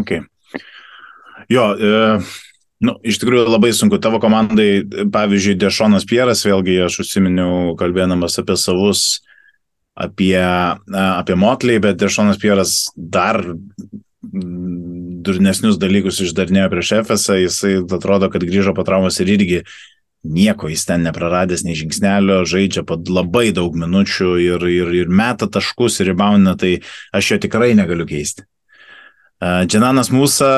Ok. 0.00 0.14
Jo, 1.52 1.66
e, 1.76 1.92
nu, 2.88 2.94
iš 3.04 3.20
tikrųjų 3.20 3.50
labai 3.52 3.74
sunku. 3.76 4.00
Tavo 4.00 4.16
komandai, 4.22 4.80
pavyzdžiui, 5.12 5.58
Dešonas 5.60 6.08
Pieras, 6.08 6.46
vėlgi 6.48 6.78
aš 6.86 7.02
užsiminiau 7.04 7.76
kalbėdamas 7.76 8.40
apie 8.40 8.56
savus 8.56 9.20
apie, 9.94 10.38
apie 10.38 11.36
Motley, 11.36 11.80
bet 11.82 12.00
Dešonas 12.00 12.40
Pieras 12.40 12.90
dar 12.96 13.42
durnesnius 15.22 15.78
dalykus 15.80 16.22
išdarnėjo 16.24 16.68
prieš 16.72 16.92
Efesą, 17.02 17.38
jisai 17.40 17.74
atrodo, 17.82 18.30
kad 18.32 18.44
grįžo 18.46 18.74
po 18.76 18.84
traumos 18.86 19.18
ir 19.20 19.32
irgi 19.34 19.58
nieko 20.22 20.70
jis 20.70 20.86
ten 20.86 21.02
nepraradęs 21.02 21.64
nei 21.66 21.74
žingsnelio, 21.78 22.42
žaidžia 22.46 22.84
po 22.86 22.96
labai 22.96 23.50
daug 23.54 23.74
minučių 23.74 24.30
ir, 24.38 24.66
ir, 24.70 24.94
ir 25.02 25.10
meta 25.10 25.50
taškus 25.50 26.00
ir 26.00 26.12
ribauna, 26.12 26.54
tai 26.58 26.78
aš 27.12 27.34
jo 27.34 27.40
tikrai 27.46 27.72
negaliu 27.78 28.06
keisti. 28.06 28.46
Dženanas 29.42 30.12
Mūsa 30.14 30.48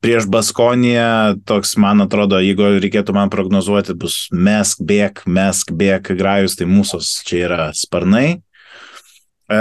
prieš 0.00 0.26
Baskoniją, 0.32 1.40
toks 1.44 1.74
man 1.80 2.00
atrodo, 2.00 2.38
jeigu 2.40 2.78
reikėtų 2.80 3.12
man 3.12 3.32
prognozuoti, 3.32 3.92
bus 3.98 4.22
mesk, 4.32 4.80
bėk, 4.80 5.26
mesk, 5.28 5.74
bėk, 5.76 6.14
grajus, 6.16 6.56
tai 6.56 6.68
mūsų 6.70 7.02
čia 7.28 7.42
yra 7.44 7.66
sparnai. 7.76 8.40
E, 9.50 9.60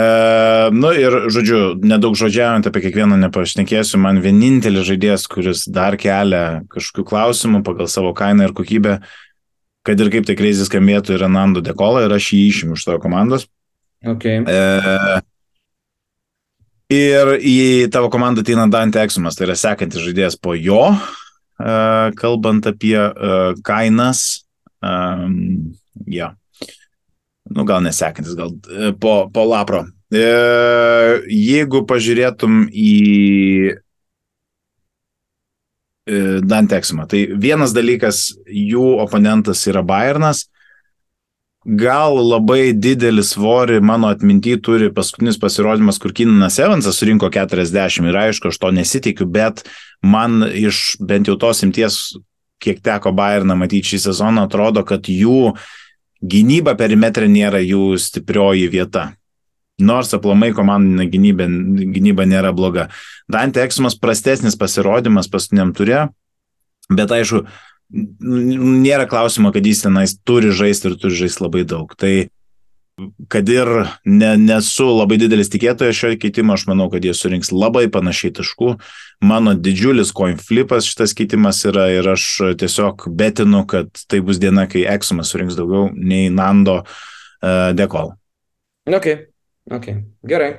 nu 0.72 0.92
ir, 0.96 1.18
žodžiu, 1.34 1.60
nedaug 1.84 2.16
žodžiaujant 2.20 2.70
apie 2.70 2.86
kiekvieną 2.86 3.18
nepašnekėsiu, 3.26 4.00
man 4.00 4.22
vienintelis 4.24 4.88
žaidėjas, 4.88 5.26
kuris 5.32 5.66
dar 5.68 5.98
kelia 6.00 6.62
kažkokių 6.72 7.08
klausimų 7.10 7.64
pagal 7.68 7.90
savo 7.92 8.14
kainą 8.16 8.48
ir 8.48 8.56
kokybę, 8.56 9.00
kad 9.84 10.00
ir 10.00 10.14
kaip 10.14 10.30
tai 10.30 10.38
kreizis 10.40 10.70
skambėtų, 10.72 11.18
yra 11.18 11.28
Nando 11.32 11.66
Dekola 11.66 12.06
ir 12.06 12.16
aš 12.16 12.32
jį 12.38 12.44
išimu 12.54 12.80
iš 12.80 12.88
tavo 12.88 13.02
komandos. 13.04 13.50
Okay. 14.00 14.46
E, 14.48 15.20
ir 16.90 17.36
į 17.38 17.90
tavo 17.94 18.10
komandą 18.12 18.44
ateina 18.44 18.68
Dante 18.72 19.02
Eksumas, 19.04 19.38
tai 19.38 19.48
yra 19.48 19.58
sekantis 19.58 20.04
žaidėjas 20.04 20.38
po 20.42 20.56
jo, 20.58 20.90
e, 20.94 21.74
kalbant 22.20 22.68
apie 22.70 22.98
e, 22.98 23.40
kainas. 23.66 24.44
E, 24.82 24.94
ja. 26.10 26.34
Nu, 27.50 27.66
gal 27.66 27.82
nesekantis, 27.86 28.36
gal 28.38 28.54
po, 29.02 29.24
po 29.34 29.46
lapro. 29.50 29.88
Jeigu 30.10 31.84
pažiūrėtum 31.90 32.64
į 32.70 32.94
Dante 36.50 36.78
Eksumą, 36.78 37.06
tai 37.10 37.24
vienas 37.38 37.74
dalykas, 37.74 38.22
jų 38.50 38.86
oponentas 39.02 39.62
yra 39.70 39.84
Bayernas, 39.86 40.48
gal 41.66 42.16
labai 42.16 42.72
didelį 42.72 43.24
svorį 43.26 43.80
mano 43.84 44.10
atminty 44.14 44.56
turi 44.64 44.90
paskutinis 44.96 45.40
pasirodymas, 45.42 46.00
kur 46.00 46.14
Kinanas 46.16 46.60
Evansas 46.60 47.00
surinko 47.00 47.30
40 47.34 48.08
ir 48.08 48.20
aišku, 48.24 48.50
aš 48.50 48.60
to 48.62 48.72
nesitikiu, 48.72 49.28
bet 49.28 49.66
man 50.02 50.44
iš 50.48 50.98
bent 51.04 51.28
jau 51.28 51.36
tos 51.40 51.64
imties, 51.68 52.00
kiek 52.60 52.82
teko 52.84 53.12
Bayerną 53.16 53.56
matyti 53.60 53.94
šį 53.94 54.02
sezoną, 54.10 54.48
atrodo, 54.48 54.84
kad 54.88 55.08
jų 55.08 55.54
gynyba 56.20 56.76
perimetrė 56.80 57.30
nėra 57.32 57.62
jų 57.64 57.96
stiprioji 58.00 58.68
vieta. 58.72 59.14
Nors 59.80 60.12
aplamai 60.16 60.52
komandinė 60.52 61.06
gynyba, 61.08 61.48
gynyba 61.96 62.26
nėra 62.28 62.52
bloga. 62.52 62.90
Dante 63.32 63.64
Eksumas 63.64 63.96
prastesnis 63.96 64.60
pasirodymas 64.60 65.32
paskutiniam 65.32 65.72
turė, 65.76 66.10
bet 66.92 67.14
aišku, 67.16 67.46
nėra 67.90 69.08
klausimo, 69.10 69.54
kad 69.56 69.66
jis 69.66 69.86
tenais 69.86 70.18
turi 70.28 70.52
žaisti 70.54 70.92
ir 70.92 71.00
turi 71.02 71.18
žaisti 71.24 71.46
labai 71.46 71.66
daug. 71.68 71.94
Tai 71.98 72.30
kad 73.28 73.50
ir 73.50 73.70
ne, 74.06 74.32
nesu 74.38 74.88
labai 74.92 75.18
didelis 75.22 75.52
tikėtojas 75.52 75.98
šio 75.98 76.12
keitimo, 76.20 76.56
aš 76.56 76.66
manau, 76.70 76.90
kad 76.92 77.06
jie 77.06 77.14
surinks 77.16 77.52
labai 77.56 77.88
panašiai 77.92 78.34
taškų. 78.40 78.74
Mano 79.26 79.56
didžiulis 79.56 80.12
coin 80.16 80.38
flipas 80.40 80.88
šitas 80.90 81.16
keitimas 81.18 81.62
yra 81.70 81.90
ir 81.94 82.10
aš 82.12 82.26
tiesiog 82.60 83.08
betinu, 83.20 83.66
kad 83.70 83.92
tai 84.12 84.22
bus 84.26 84.42
diena, 84.42 84.68
kai 84.70 84.86
Exumas 84.90 85.32
surinks 85.32 85.58
daugiau 85.60 85.90
nei 85.96 86.30
Nando 86.34 86.82
uh, 86.84 87.70
Dekol. 87.78 88.14
Ok, 88.90 89.08
ok, 89.72 89.92
gerai. 90.28 90.52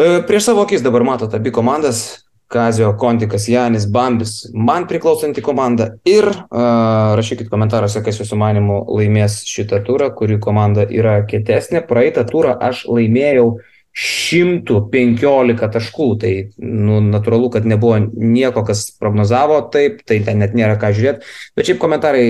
Uh, 0.00 0.20
prieš 0.26 0.50
savo 0.50 0.64
akis 0.64 0.84
dabar 0.84 1.04
matote 1.06 1.38
abi 1.38 1.52
komandas. 1.54 2.24
Kazio 2.50 2.92
Kontikas, 2.98 3.46
Janis 3.48 3.86
Bambis, 3.86 4.32
man 4.54 4.88
priklausanti 4.90 5.42
komanda 5.44 5.92
ir 6.08 6.26
uh, 6.26 7.14
rašykit 7.18 7.50
komentaruose, 7.52 8.02
kas 8.02 8.18
jūsų 8.18 8.38
manimų 8.40 8.78
laimės 8.90 9.44
šitą 9.46 9.78
turą, 9.86 10.10
kuri 10.18 10.40
komanda 10.42 10.82
yra 10.90 11.20
kietesnė. 11.30 11.84
Praeitą 11.86 12.26
turą 12.26 12.56
aš 12.58 12.88
laimėjau 12.90 13.52
115 14.00 15.70
taškų, 15.74 16.08
tai 16.22 16.32
nu, 16.58 17.00
natūralu, 17.02 17.50
kad 17.54 17.66
nebuvo 17.66 17.98
nieko, 18.02 18.62
kas 18.66 18.86
prognozavo 18.98 19.60
taip, 19.74 20.04
tai 20.06 20.20
ten 20.26 20.42
net 20.42 20.54
nėra 20.54 20.78
ką 20.80 20.92
žiūrėti, 20.94 21.26
bet 21.58 21.70
šiaip 21.70 21.80
komentarai 21.82 22.26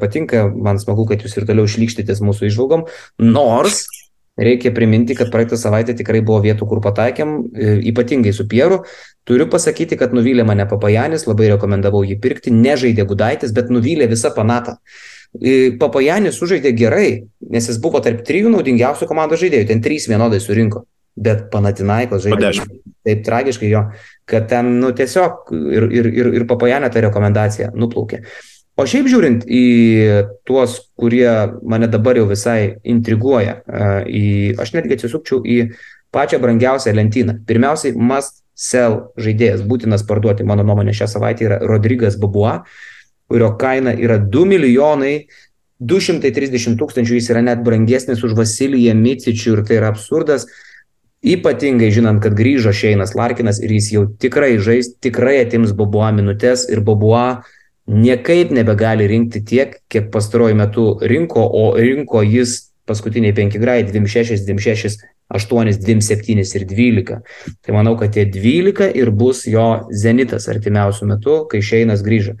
patinka, 0.00 0.44
man 0.52 0.80
smagu, 0.80 1.08
kad 1.08 1.24
jūs 1.24 1.36
ir 1.36 1.48
toliau 1.48 1.68
išlykštitės 1.68 2.20
mūsų 2.24 2.50
išvalgom, 2.50 2.84
nors 3.20 3.86
Reikia 4.38 4.70
priminti, 4.72 5.16
kad 5.18 5.28
praeitą 5.32 5.56
savaitę 5.58 5.94
tikrai 5.98 6.20
buvo 6.24 6.38
vietų, 6.44 6.66
kur 6.70 6.80
pataikėm, 6.84 7.32
ypatingai 7.90 8.32
su 8.32 8.46
Pieru. 8.48 8.84
Turiu 9.28 9.48
pasakyti, 9.50 9.98
kad 10.00 10.14
nuvylė 10.16 10.46
mane 10.48 10.64
Papajanis, 10.70 11.26
labai 11.28 11.50
rekomendavau 11.50 12.04
jį 12.06 12.16
pirkti, 12.22 12.52
nežaidė 12.54 13.04
Gudaitis, 13.10 13.52
bet 13.56 13.72
nuvylė 13.74 14.08
visą 14.10 14.30
panatą. 14.36 14.78
Papajanis 15.82 16.38
sužaidė 16.40 16.72
gerai, 16.78 17.10
nes 17.52 17.68
jis 17.68 17.78
buvo 17.82 18.00
tarp 18.02 18.24
trijų 18.26 18.54
naudingiausių 18.54 19.10
komandos 19.10 19.42
žaidėjų, 19.42 19.68
ten 19.68 19.84
trys 19.84 20.08
vienodai 20.10 20.40
surinko. 20.42 20.86
Bet 21.20 21.48
Panatinaikos 21.52 22.22
žaidė 22.24 22.52
taip 23.04 23.22
tragiškai 23.26 23.68
jo, 23.70 23.82
kad 24.28 24.46
ten, 24.48 24.76
nu, 24.80 24.92
tiesiog 24.96 25.50
ir, 25.52 25.86
ir, 25.90 26.08
ir, 26.22 26.32
ir 26.38 26.46
Papajanė 26.48 26.90
ta 26.92 27.02
rekomendacija 27.04 27.70
nuplaukė. 27.74 28.22
O 28.80 28.86
šiaip 28.88 29.10
žiūrint 29.12 29.42
į 29.44 29.64
tuos, 30.48 30.78
kurie 30.96 31.28
mane 31.68 31.88
dabar 31.92 32.16
jau 32.16 32.24
visai 32.30 32.78
intriguoja, 32.88 33.58
į, 34.08 34.56
aš 34.56 34.72
netgi 34.78 34.96
atsisukčiau 34.96 35.42
į 35.44 35.58
pačią 36.14 36.40
brangiausią 36.40 36.94
lentyną. 36.96 37.34
Pirmiausiai, 37.48 37.92
must 37.92 38.40
sell 38.56 39.12
žaidėjas, 39.20 39.66
būtinas 39.68 40.06
parduoti, 40.08 40.46
mano 40.48 40.64
nuomonė, 40.64 40.94
šią 40.96 41.10
savaitę 41.12 41.46
yra 41.50 41.60
Rodrygas 41.60 42.16
Babua, 42.20 42.62
kurio 43.28 43.52
kaina 43.60 43.92
yra 43.92 44.16
2 44.20 44.48
milijonai 44.48 45.14
230 45.80 46.80
tūkstančių, 46.80 47.20
jis 47.20 47.30
yra 47.32 47.44
net 47.44 47.62
brangesnis 47.64 48.24
už 48.24 48.34
Vasiliją 48.38 48.96
Micičių 48.96 49.54
ir 49.58 49.64
tai 49.68 49.80
yra 49.80 49.92
absurdas. 49.92 50.48
Ypatingai 51.20 51.92
žinant, 51.92 52.20
kad 52.24 52.32
grįžo 52.36 52.72
Šeinas 52.72 53.12
Larkinas 53.12 53.60
ir 53.60 53.72
jis 53.76 53.92
jau 53.92 54.08
tikrai 54.20 54.54
žais, 54.56 54.94
tikrai 55.04 55.42
atims 55.44 55.76
Babua 55.76 56.14
minutės 56.16 56.64
ir 56.72 56.80
Babua 56.84 57.42
niekaip 57.90 58.52
nebegali 58.54 59.08
rinkti 59.10 59.42
tiek, 59.46 59.78
kiek 59.90 60.10
pastaruoju 60.14 60.58
metu 60.58 60.84
rinko, 61.02 61.42
o 61.42 61.72
rinko 61.76 62.22
jis 62.22 62.70
paskutiniai 62.90 63.34
5 63.36 63.58
grai 63.62 63.82
26, 63.86 64.44
26, 64.46 65.02
8, 65.30 65.78
27 65.78 66.56
ir 66.58 66.66
12. 66.66 67.20
Tai 67.62 67.74
manau, 67.74 67.94
kad 67.98 68.14
tie 68.14 68.24
12 68.26 68.90
ir 68.98 69.12
bus 69.14 69.44
jo 69.46 69.66
zenitas 69.94 70.48
artimiausių 70.50 71.10
metų, 71.12 71.36
kai 71.50 71.62
Šeinas 71.62 72.02
grįžo. 72.06 72.34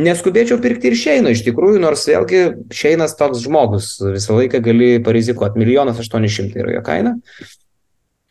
Neskubėčiau 0.00 0.60
pirkti 0.62 0.88
ir 0.88 0.96
Šeino 0.96 1.32
iš 1.34 1.44
tikrųjų, 1.48 1.80
nors 1.82 2.06
vėlgi 2.08 2.44
Šeinas 2.72 3.16
toks 3.18 3.44
žmogus, 3.44 3.96
visą 4.16 4.38
laiką 4.38 4.62
gali 4.64 4.92
parizikuoti, 5.04 5.60
milijonas 5.60 6.00
800 6.00 6.62
yra 6.62 6.78
jo 6.78 6.84
kaina. 6.86 7.16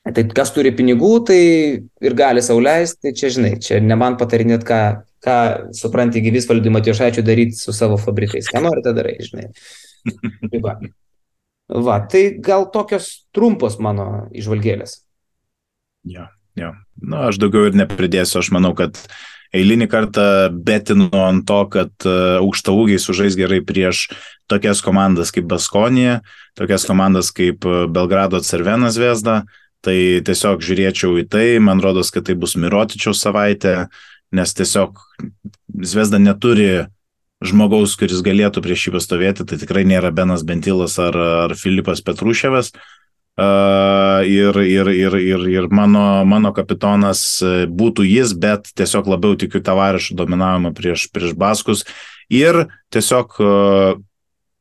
Tai 0.09 0.23
kas 0.33 0.49
turi 0.55 0.71
pinigų, 0.73 1.11
tai 1.27 1.41
ir 2.01 2.15
gali 2.17 2.41
sauliaisti, 2.41 3.03
tai 3.03 3.13
čia 3.13 3.29
žinai, 3.35 3.57
čia 3.61 3.77
ne 3.83 3.97
man 3.99 4.15
patarinėt, 4.17 4.63
ką, 4.65 4.79
ką 5.25 5.35
supranti 5.75 6.23
gyvis 6.23 6.47
valdį 6.49 6.73
Matijošaičių 6.77 7.25
daryti 7.27 7.59
su 7.59 7.75
savo 7.75 7.99
fabrikais. 7.99 8.49
Ką 8.51 8.63
norite 8.63 8.95
darai, 8.95 9.17
žinai. 9.23 9.49
Tai 10.51 10.63
va. 10.63 10.79
Va, 11.69 11.99
tai 12.01 12.31
gal 12.41 12.65
tokios 12.73 13.27
trumpos 13.35 13.75
mano 13.77 14.25
išvalgėlės. 14.33 15.03
Jo, 16.09 16.25
jo. 16.57 16.71
Nu, 16.97 17.27
aš 17.27 17.37
daugiau 17.37 17.67
ir 17.69 17.77
nepridėsiu, 17.77 18.39
aš 18.41 18.49
manau, 18.55 18.71
kad 18.73 18.97
eilinį 19.53 19.85
kartą 19.91 20.25
betinu 20.65 21.11
ant 21.13 21.45
to, 21.45 21.59
kad 21.69 21.93
uh, 22.09 22.39
aukštaūgiai 22.41 22.97
sužais 23.01 23.37
gerai 23.37 23.61
prieš 23.61 24.07
tokias 24.49 24.81
komandas 24.81 25.29
kaip 25.35 25.45
Baskonija, 25.49 26.19
tokias 26.57 26.87
komandas 26.89 27.29
kaip 27.35 27.65
e, 27.69 27.83
Belgrado 27.93 28.41
Cervenas 28.41 28.97
Vesda. 28.97 29.43
Tai 29.85 29.95
tiesiog 30.27 30.63
žiūrėčiau 30.65 31.21
į 31.21 31.27
tai, 31.31 31.45
man 31.63 31.79
rodos, 31.79 32.09
kad 32.11 32.25
tai 32.27 32.33
bus 32.35 32.57
Mirotičiaus 32.59 33.21
savaitė, 33.23 33.85
nes 34.35 34.53
tiesiog 34.55 34.99
Zvezda 35.79 36.19
neturi 36.19 36.87
žmogaus, 37.45 37.95
kuris 37.99 38.23
galėtų 38.25 38.63
prieš 38.63 38.87
jį 38.87 38.95
pastovėti, 38.97 39.45
tai 39.47 39.59
tikrai 39.61 39.85
nėra 39.87 40.11
Benas 40.11 40.43
Bentilas 40.47 40.97
ar, 40.99 41.15
ar 41.15 41.55
Filipas 41.55 42.03
Petruševas. 42.03 42.73
Uh, 43.39 44.19
ir, 44.27 44.57
ir, 44.67 44.89
ir, 44.91 45.13
ir, 45.15 45.43
ir 45.47 45.67
mano, 45.71 46.25
mano 46.27 46.51
kapitonas 46.51 47.21
būtų 47.71 48.03
jis, 48.03 48.33
bet 48.35 48.67
tiesiog 48.75 49.07
labiau 49.07 49.37
tikiu 49.39 49.61
tavarišų 49.63 50.17
dominavimą 50.19 50.73
prieš, 50.75 51.07
prieš 51.15 51.37
Baskus. 51.39 51.85
Ir 52.27 52.65
tiesiog 52.91 53.39
uh, 53.39 54.01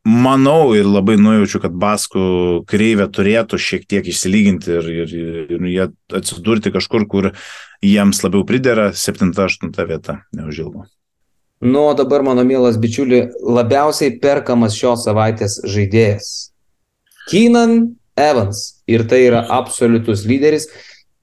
manau 0.09 0.73
ir 0.77 0.88
labai 0.88 1.18
nujaučiu, 1.21 1.61
kad 1.62 1.75
Baskų 1.77 2.25
kreivė 2.68 3.09
turėtų 3.12 3.61
šiek 3.61 3.85
tiek 3.88 4.09
išsilyginti 4.09 4.73
ir, 4.79 4.90
ir, 5.05 5.16
ir 5.57 5.66
jie 5.68 5.88
atsidurti 6.16 6.73
kažkur, 6.75 7.05
kur 7.11 7.31
jiems 7.85 8.23
labiau 8.25 8.47
pridera 8.49 8.90
7-8 8.97 9.75
vieta 9.88 10.23
neužilgo. 10.33 10.88
Nu, 11.61 11.88
o 11.90 11.94
dabar, 11.99 12.23
mano 12.23 12.44
mielas 12.47 12.79
bičiuli, 12.79 13.25
labiausiai 13.42 14.14
perkamas 14.23 14.77
šios 14.79 15.03
savaitės 15.09 15.59
žaidėjas. 15.66 16.53
Keenan 17.29 17.99
Evans. 18.18 18.83
Ir 18.87 19.05
tai 19.11 19.25
yra 19.29 19.44
absoliutus 19.59 20.25
lyderis. 20.27 20.68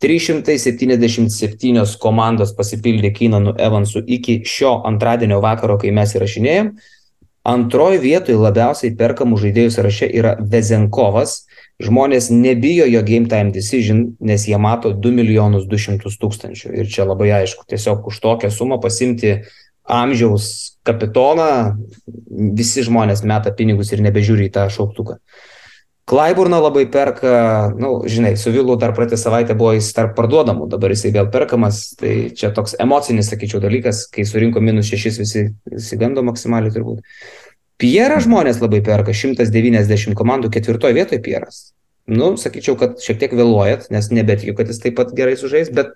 377 0.03 1.95
komandos 2.03 2.51
pasipildė 2.55 3.13
Keenanu 3.15 3.55
Evansu 3.57 4.03
iki 4.03 4.41
šio 4.45 4.81
antradienio 4.85 5.39
vakaro, 5.43 5.79
kai 5.81 5.93
mes 5.95 6.13
įrašinėjom. 6.17 6.73
Antroji 7.45 7.99
vietoje 8.01 8.39
labiausiai 8.41 8.95
perkamų 8.97 9.37
žaidėjų 9.43 9.73
sąraše 9.75 10.09
yra 10.09 10.33
Vezenkovas. 10.39 11.43
Žmonės 11.83 12.31
nebijo 12.31 12.87
jo 12.87 13.01
game 13.05 13.29
time 13.29 13.51
decision, 13.53 14.15
nes 14.23 14.47
jie 14.47 14.57
mato 14.57 14.93
2 14.95 15.11
milijonus 15.13 15.67
200 15.69 16.15
tūkstančių. 16.21 16.71
Ir 16.73 16.89
čia 16.89 17.05
labai 17.05 17.29
aišku, 17.43 17.67
tiesiog 17.69 18.07
už 18.09 18.21
tokią 18.23 18.49
sumą 18.53 18.79
pasimti 18.81 19.33
uh, 19.35 19.49
amžiaus 19.85 20.77
kapitoną, 20.85 21.77
visi 22.27 22.83
žmonės 22.85 23.23
meta 23.25 23.53
pinigus 23.53 23.93
ir 23.93 24.01
nebežiūri 24.05 24.49
į 24.49 24.53
tą 24.57 24.65
šauktuką. 24.73 25.19
Klaiburną 26.05 26.59
labai 26.61 26.83
perka, 26.93 27.29
na, 27.73 27.81
nu, 27.81 27.91
žinai, 28.05 28.35
su 28.37 28.51
Vilu 28.53 28.75
dar 28.77 28.91
praeitą 28.93 29.17
savaitę 29.17 29.55
buvo 29.57 29.71
jis 29.73 29.87
tarp 29.97 30.11
parduodamų, 30.17 30.67
dabar 30.69 30.93
jisai 30.93 31.09
vėl 31.15 31.31
perkamas, 31.33 31.79
tai 31.97 32.29
čia 32.37 32.51
toks 32.53 32.75
emocinis, 32.83 33.31
sakyčiau, 33.31 33.57
dalykas, 33.63 34.03
kai 34.13 34.27
surinko 34.29 34.61
minus 34.61 34.91
šešis 34.91 35.17
visi, 35.23 35.43
visi 35.73 35.97
gando 35.97 36.21
maksimaliai 36.27 36.75
turbūt. 36.75 37.01
Pierą 37.81 38.19
žmonės 38.21 38.61
labai 38.61 38.83
perka, 38.85 39.15
190 39.17 40.13
komandų 40.19 40.51
ketvirtoje 40.53 40.93
vietoje 40.95 41.23
Pieras. 41.25 41.71
Nu, 42.05 42.35
sakyčiau, 42.37 42.77
kad 42.77 43.01
šiek 43.01 43.17
tiek 43.23 43.33
vėluojat, 43.33 43.89
nes 43.89 44.11
nebetikiu, 44.13 44.53
kad 44.59 44.69
jis 44.69 44.83
taip 44.83 44.99
pat 44.99 45.09
gerai 45.17 45.33
sužais, 45.41 45.73
bet 45.73 45.95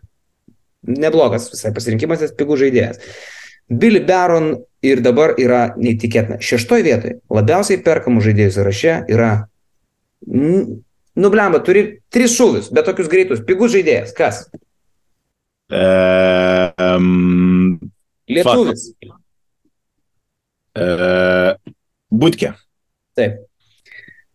neblogas 0.89 1.51
visai 1.53 1.69
pasirinkimas, 1.75 2.25
jis 2.25 2.33
pigų 2.33 2.57
žaidėjas. 2.63 2.97
Billy 3.69 4.01
Baron 4.01 4.55
ir 4.81 5.05
dabar 5.05 5.35
yra 5.37 5.75
neįtikėtina. 5.77 6.39
Šeštoje 6.41 6.87
vietoje 6.89 7.19
labiausiai 7.29 7.77
perkamų 7.85 8.25
žaidėjų 8.25 8.55
sąraše 8.57 8.95
yra 9.13 9.31
Nublemba, 11.19 11.59
turi 11.65 12.01
tris 12.13 12.35
šūvius, 12.37 12.71
bet 12.75 12.87
tokius 12.87 13.09
greitus, 13.11 13.43
pigus 13.45 13.73
žaidėjas. 13.75 14.13
Kas? 14.17 14.45
Um, 15.69 17.11
Lietuvis. 18.29 18.89
Uh, 20.79 21.53
Būtkė. 22.09 22.53
Taip. 23.17 23.45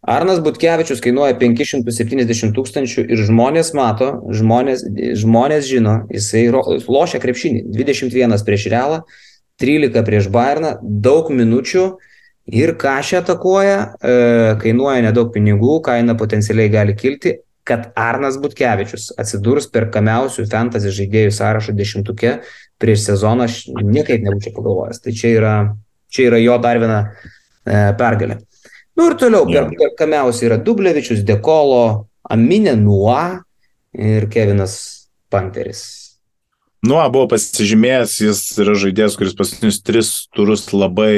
Arnas 0.05 0.41
Butkevičius 0.45 1.01
kainuoja 1.01 1.33
570 1.41 2.53
tūkstančių 2.53 3.07
ir 3.09 3.23
žmonės 3.25 3.73
mato, 3.77 4.11
žmonės, 4.37 4.85
žmonės 5.17 5.65
žino, 5.65 5.95
jisai 6.13 6.43
lošia 6.53 7.21
krepšinį. 7.23 7.63
21 7.73 8.45
prieš 8.45 8.67
Realą, 8.73 9.01
13 9.63 10.05
prieš 10.05 10.29
Bayerną, 10.35 10.75
daug 10.83 11.31
minučių 11.33 11.87
ir 12.47 12.75
kažę 12.81 13.23
atakuoja, 13.23 13.79
e, 14.01 14.15
kainuoja 14.61 15.03
nedaug 15.07 15.33
pinigų, 15.35 15.79
kaina 15.85 16.17
potencialiai 16.19 16.73
gali 16.73 16.95
kilti, 16.97 17.39
kad 17.65 17.93
Arnas 17.97 18.37
Butkevičius 18.41 19.15
atsidurs 19.21 19.71
per 19.73 19.89
kamiausių 19.93 20.45
fantasy 20.51 20.93
žaidėjų 20.93 21.33
sąrašo 21.33 21.73
dešimtuke 21.73 22.35
prieš 22.81 23.07
sezoną, 23.09 23.49
aš 23.49 23.63
niekaip 23.81 24.21
nebūčiau 24.27 24.53
pagalvojęs. 24.59 25.01
Tai 25.01 25.15
čia 25.17 25.31
yra, 25.39 25.55
čia 26.13 26.29
yra 26.29 26.43
jo 26.43 26.59
dar 26.61 26.81
viena 26.83 26.99
e, 27.09 27.95
pergalė. 27.97 28.43
Nu 28.95 29.09
ir 29.09 29.17
toliau, 29.19 29.49
per, 29.49 29.73
per 29.75 29.97
kamiausiai 29.99 30.51
yra 30.51 30.61
Dublevičius, 30.61 31.25
Dekolo, 31.27 32.07
Aminė 32.31 32.77
Nuo 32.79 33.17
ir 33.97 34.29
Kevinas 34.33 34.77
Panteris. 35.33 36.04
Nuo 36.85 37.01
buvo 37.09 37.29
pasižymėjęs, 37.33 38.15
jis 38.27 38.41
yra 38.61 38.75
žaidėjas, 38.77 39.15
kuris 39.17 39.37
paskutinius 39.39 39.81
tris 39.87 40.09
turus 40.37 40.67
labai 40.75 41.15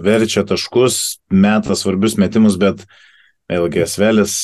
verčia 0.00 0.46
taškus, 0.48 1.18
meta 1.28 1.76
svarbius 1.76 2.16
metimus, 2.20 2.56
bet 2.60 2.86
vėlgi 3.52 3.82
Esvelis, 3.84 4.36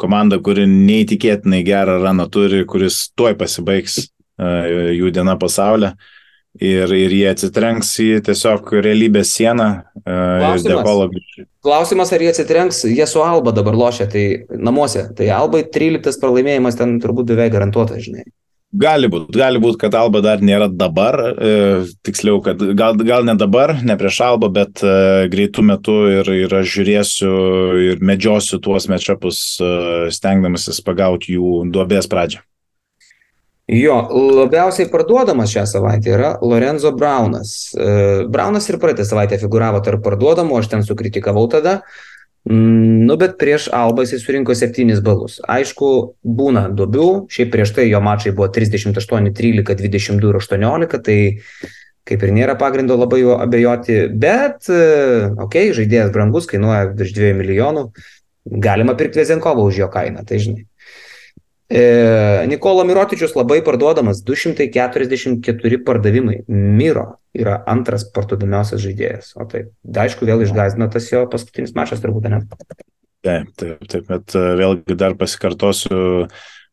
komanda, 0.00 0.40
kuri 0.44 0.66
neįtikėtinai 0.68 1.62
gerą 1.64 2.00
raną 2.02 2.26
turi, 2.32 2.64
kuris 2.68 3.06
tuoj 3.16 3.38
pasibaigs 3.40 4.02
uh, 4.02 4.92
jų 4.92 5.14
diena 5.14 5.38
pasaulyje. 5.40 5.94
Ir, 6.62 6.86
ir 6.94 7.10
jie 7.10 7.24
atsitrenks 7.32 7.88
į 7.98 8.20
tiesiog 8.28 8.68
realybės 8.84 9.32
sieną. 9.34 9.64
Uh, 10.04 10.54
Klausimas. 10.62 11.24
Klausimas, 11.66 12.12
ar 12.14 12.22
jie 12.22 12.30
atsitrenks, 12.30 12.84
jie 12.86 13.08
su 13.10 13.24
Alba 13.26 13.50
dabar 13.56 13.74
lošia, 13.74 14.06
tai 14.12 14.44
namuose. 14.54 15.08
Tai 15.18 15.32
Albai 15.34 15.64
13 15.66 16.20
pralaimėjimas 16.22 16.78
ten 16.78 17.00
turbūt 17.02 17.32
beveik 17.32 17.56
garantuotas, 17.56 18.04
žinai. 18.06 18.28
Gali 18.74 19.06
būti, 19.06 19.38
gali 19.38 19.60
būti, 19.62 19.78
kad 19.84 19.94
Alba 19.94 20.18
dar 20.24 20.40
nėra 20.42 20.66
dabar, 20.66 21.14
e, 21.38 21.50
tiksliau, 22.02 22.40
kad 22.42 22.58
gal, 22.74 22.96
gal 23.06 23.26
ne 23.26 23.36
dabar, 23.38 23.76
ne 23.86 23.94
prieš 23.98 24.18
Alba, 24.26 24.48
bet 24.50 24.82
e, 24.82 25.28
greitų 25.30 25.62
metų 25.68 25.94
ir, 26.10 26.30
ir 26.42 26.56
aš 26.58 26.72
žiūrėsiu 26.72 27.34
ir 27.92 28.02
medžiosiu 28.02 28.58
tuos 28.64 28.88
mečapus, 28.90 29.44
e, 29.62 29.68
stengdamasis 30.14 30.82
pagauti 30.82 31.36
jų 31.36 31.60
duobės 31.70 32.10
pradžią. 32.10 32.42
Jo, 33.70 34.00
labiausiai 34.42 34.90
parduodamas 34.92 35.54
šią 35.54 35.62
savaitę 35.70 36.10
yra 36.12 36.32
Lorenzo 36.42 36.90
Braunas. 36.98 37.70
E, 37.78 38.26
Braunas 38.26 38.66
ir 38.68 38.80
praeitą 38.82 39.06
savaitę 39.06 39.38
figuravo 39.38 39.78
tarp 39.86 40.02
parduodamų, 40.04 40.58
aš 40.58 40.72
ten 40.74 40.82
sukritikavau 40.84 41.46
tada. 41.52 41.78
E, 41.78 42.13
nu, 42.50 43.16
bet 43.16 43.38
prieš 43.40 43.70
Alba 43.72 44.04
jisai 44.04 44.20
surinko 44.20 44.56
7 44.58 45.00
balus. 45.04 45.38
Aišku, 45.48 45.88
būna 46.24 46.66
duobių, 46.76 47.08
šiaip 47.32 47.54
prieš 47.54 47.72
tai 47.78 47.88
jo 47.88 48.02
mačai 48.04 48.34
buvo 48.36 48.50
38, 48.52 49.32
13, 49.32 49.80
22 49.80 50.32
ir 50.32 50.40
18, 50.40 51.00
tai 51.06 51.18
kaip 52.04 52.26
ir 52.26 52.34
nėra 52.36 52.56
pagrindo 52.60 52.98
labai 53.00 53.22
jo 53.22 53.38
abejoti, 53.40 53.96
bet, 54.12 54.68
okei, 54.68 55.40
okay, 55.46 55.72
žaidėjas 55.76 56.12
brangus, 56.12 56.48
kainuoja 56.50 56.90
virš 56.92 57.14
2 57.16 57.32
milijonų, 57.40 57.86
galima 58.44 58.92
pirkti 58.98 59.22
Vezenkovą 59.22 59.64
už 59.70 59.80
jo 59.80 59.88
kainą, 59.92 60.26
tai 60.28 60.42
žinai. 60.44 60.66
E, 61.74 62.46
Nikola 62.46 62.84
Mirotičius 62.86 63.32
labai 63.34 63.58
parduodamas, 63.66 64.20
244 64.22 65.80
pardavimai. 65.82 66.44
Miro 66.46 67.06
yra 67.34 67.56
antras 67.66 68.04
parduodamiausias 68.14 68.82
žaidėjas. 68.84 69.32
O 69.34 69.46
tai, 69.50 69.64
aišku, 70.04 70.28
vėl 70.28 70.44
išgazino 70.44 70.86
tas 70.92 71.10
jo 71.10 71.24
paskutinis 71.30 71.74
mačas 71.74 72.04
turbūt, 72.04 72.30
ne? 72.30 72.44
Taip, 73.24 73.50
taip, 73.58 73.82
taip, 73.90 74.06
bet 74.06 74.36
e, 74.38 74.44
vėlgi 74.60 74.98
dar 75.00 75.18
pasikartosiu, 75.18 76.28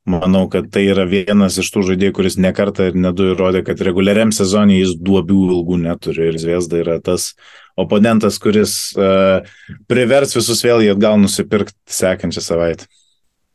manau, 0.05 0.43
kad 0.53 0.69
tai 0.69 0.85
yra 0.91 1.07
vienas 1.09 1.57
iš 1.57 1.73
tų 1.73 1.87
žaidėjų, 1.89 2.17
kuris 2.19 2.37
nekartą 2.37 2.91
ir 2.91 3.01
nedu 3.01 3.31
įrodė, 3.33 3.65
kad 3.65 3.81
reguliariam 3.81 4.29
sezonui 4.35 4.83
jis 4.83 4.93
duobių 5.01 5.41
ilgų 5.57 5.81
neturi 5.81 6.29
ir 6.29 6.37
Zviesda 6.41 6.81
yra 6.83 7.01
tas 7.01 7.31
oponentas, 7.79 8.37
kuris 8.41 8.91
uh, 8.99 9.47
privers 9.89 10.35
visus 10.35 10.61
vėl 10.65 10.83
jį 10.83 10.93
atgal 10.93 11.21
nusipirkti 11.21 11.77
sekančią 11.89 12.43
savaitę. 12.43 12.89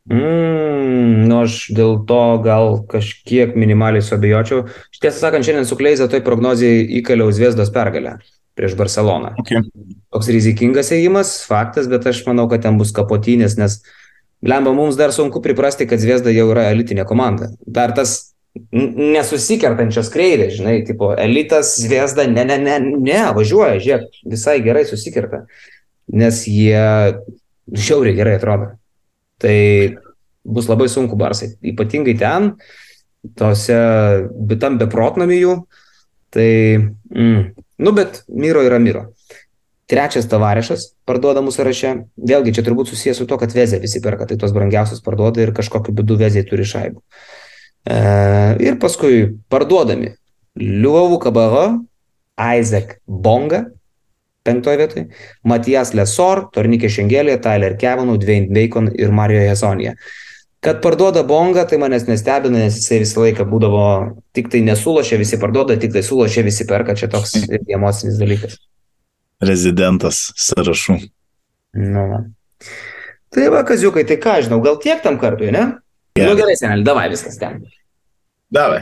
Mm, 0.07 1.27
nu, 1.27 1.41
aš 1.43 1.67
dėl 1.75 1.97
to 2.07 2.21
gal 2.45 2.77
kažkiek 2.87 3.57
minimaliai 3.59 4.05
suabejočiau. 4.05 4.63
Tiesą 5.01 5.19
sakant, 5.19 5.43
šiandien 5.43 5.67
su 5.67 5.75
Kleiza 5.79 6.07
toj 6.07 6.23
prognozijai 6.23 6.85
įkaliau 7.01 7.33
Zviesdos 7.35 7.73
pergalę 7.75 8.17
prieš 8.57 8.73
Barceloną. 8.79 9.35
Okay. 9.43 9.61
Toks 10.13 10.31
rizikingas 10.33 10.89
ėjimas, 10.95 11.35
faktas, 11.45 11.89
bet 11.91 12.07
aš 12.09 12.23
manau, 12.25 12.47
kad 12.49 12.63
ten 12.63 12.79
bus 12.79 12.93
kapotynės, 12.95 13.57
nes 13.59 13.81
lemba 14.41 14.73
mums 14.73 14.97
dar 14.97 15.13
sunku 15.13 15.43
priprasti, 15.43 15.85
kad 15.89 16.01
Zviesda 16.01 16.33
jau 16.33 16.47
yra 16.55 16.69
elitinė 16.71 17.05
komanda. 17.05 17.51
Dar 17.67 17.93
tas 17.97 18.31
nesusikertančios 18.73 20.09
kreivės, 20.13 20.55
žinai, 20.57 20.79
tipo 20.87 21.11
elitas, 21.13 21.75
Zviesda, 21.83 22.25
ne, 22.31 22.47
ne, 22.47 22.57
ne, 22.63 22.79
ne, 22.95 23.19
važiuoja, 23.37 23.77
žiūrėk, 23.83 24.23
visai 24.31 24.57
gerai 24.65 24.87
susikerta, 24.89 25.43
nes 26.09 26.41
jie 26.49 26.81
žiauriai 27.67 28.17
gerai 28.17 28.37
atrodo. 28.39 28.71
Tai 29.41 29.57
bus 30.47 30.69
labai 30.69 30.87
sunku 30.89 31.17
Barsai, 31.19 31.51
ypatingai 31.61 32.15
ten, 32.17 32.53
tose, 33.37 33.77
tam 34.61 34.79
beprotnami 34.81 35.37
jų. 35.41 35.55
Tai, 36.33 36.51
mm, 37.11 37.43
nu, 37.83 37.93
bet 37.95 38.23
Myro 38.27 38.63
yra 38.65 38.79
Myro. 38.79 39.07
Trečias 39.87 40.27
tavarešas 40.27 40.89
parduodamų 41.07 41.53
sąraše. 41.55 41.93
Vėlgi 42.19 42.53
čia 42.57 42.63
turbūt 42.65 42.89
susijęs 42.91 43.21
su 43.21 43.27
to, 43.27 43.37
kad 43.39 43.53
vezė 43.55 43.79
visi 43.79 44.01
perka, 44.03 44.27
tai 44.27 44.35
tos 44.39 44.51
brangiausios 44.55 45.03
parduoda 45.03 45.43
ir 45.43 45.53
kažkokiu 45.55 45.95
būdu 45.95 46.17
vezė 46.19 46.43
turi 46.47 46.67
šaibų. 46.67 46.99
E, 47.87 47.99
ir 48.67 48.75
paskui 48.83 49.37
parduodami 49.47 50.11
Liuvovų 50.59 51.21
Kabaho, 51.23 51.63
Isaac 52.35 52.97
Bonga, 53.07 53.63
penktoje 54.47 54.79
vietoje, 54.79 55.03
Matijas 55.47 55.93
Lesor, 55.97 56.47
Tornikė 56.55 56.89
Šengelė, 56.91 57.35
Tyler 57.43 57.75
Kevinų, 57.79 58.15
Dwayne 58.23 58.49
Bacon 58.55 58.89
ir 58.95 59.13
Mario 59.15 59.43
Hesonija. 59.43 59.93
Kad 60.63 60.79
parduoda 60.81 61.21
bongą, 61.27 61.67
tai 61.69 61.77
manęs 61.77 62.07
nestebina, 62.09 62.63
nes 62.63 62.79
jisai 62.79 63.03
visą 63.03 63.21
laiką 63.21 63.45
būdavo, 63.47 63.83
tik 64.35 64.49
tai 64.51 64.63
nesulošia, 64.65 65.19
visi 65.21 65.37
parduoda, 65.39 65.77
tik 65.77 65.93
tai 65.93 66.01
sulošia, 66.03 66.41
visi 66.47 66.65
perka, 66.67 66.97
čia 66.97 67.11
toks 67.13 67.35
emocinis 67.45 68.17
dalykas. 68.17 68.57
Rezidentas 69.45 70.23
sąrašų. 70.47 70.97
Nu, 71.77 72.07
va. 72.09 72.23
Tai 73.37 73.49
va, 73.53 73.61
kaziukai, 73.67 74.07
tai 74.09 74.17
ką 74.23 74.39
žinau, 74.47 74.57
gal 74.65 74.79
tiek 74.81 75.03
tam 75.03 75.19
kartui, 75.21 75.51
ne? 75.53 75.67
Yeah. 76.17 76.31
Nu 76.31 76.39
gerai, 76.39 76.57
senelį, 76.57 76.87
davai 76.87 77.05
viskas 77.13 77.37
ten. 77.37 77.61
Davai. 78.53 78.81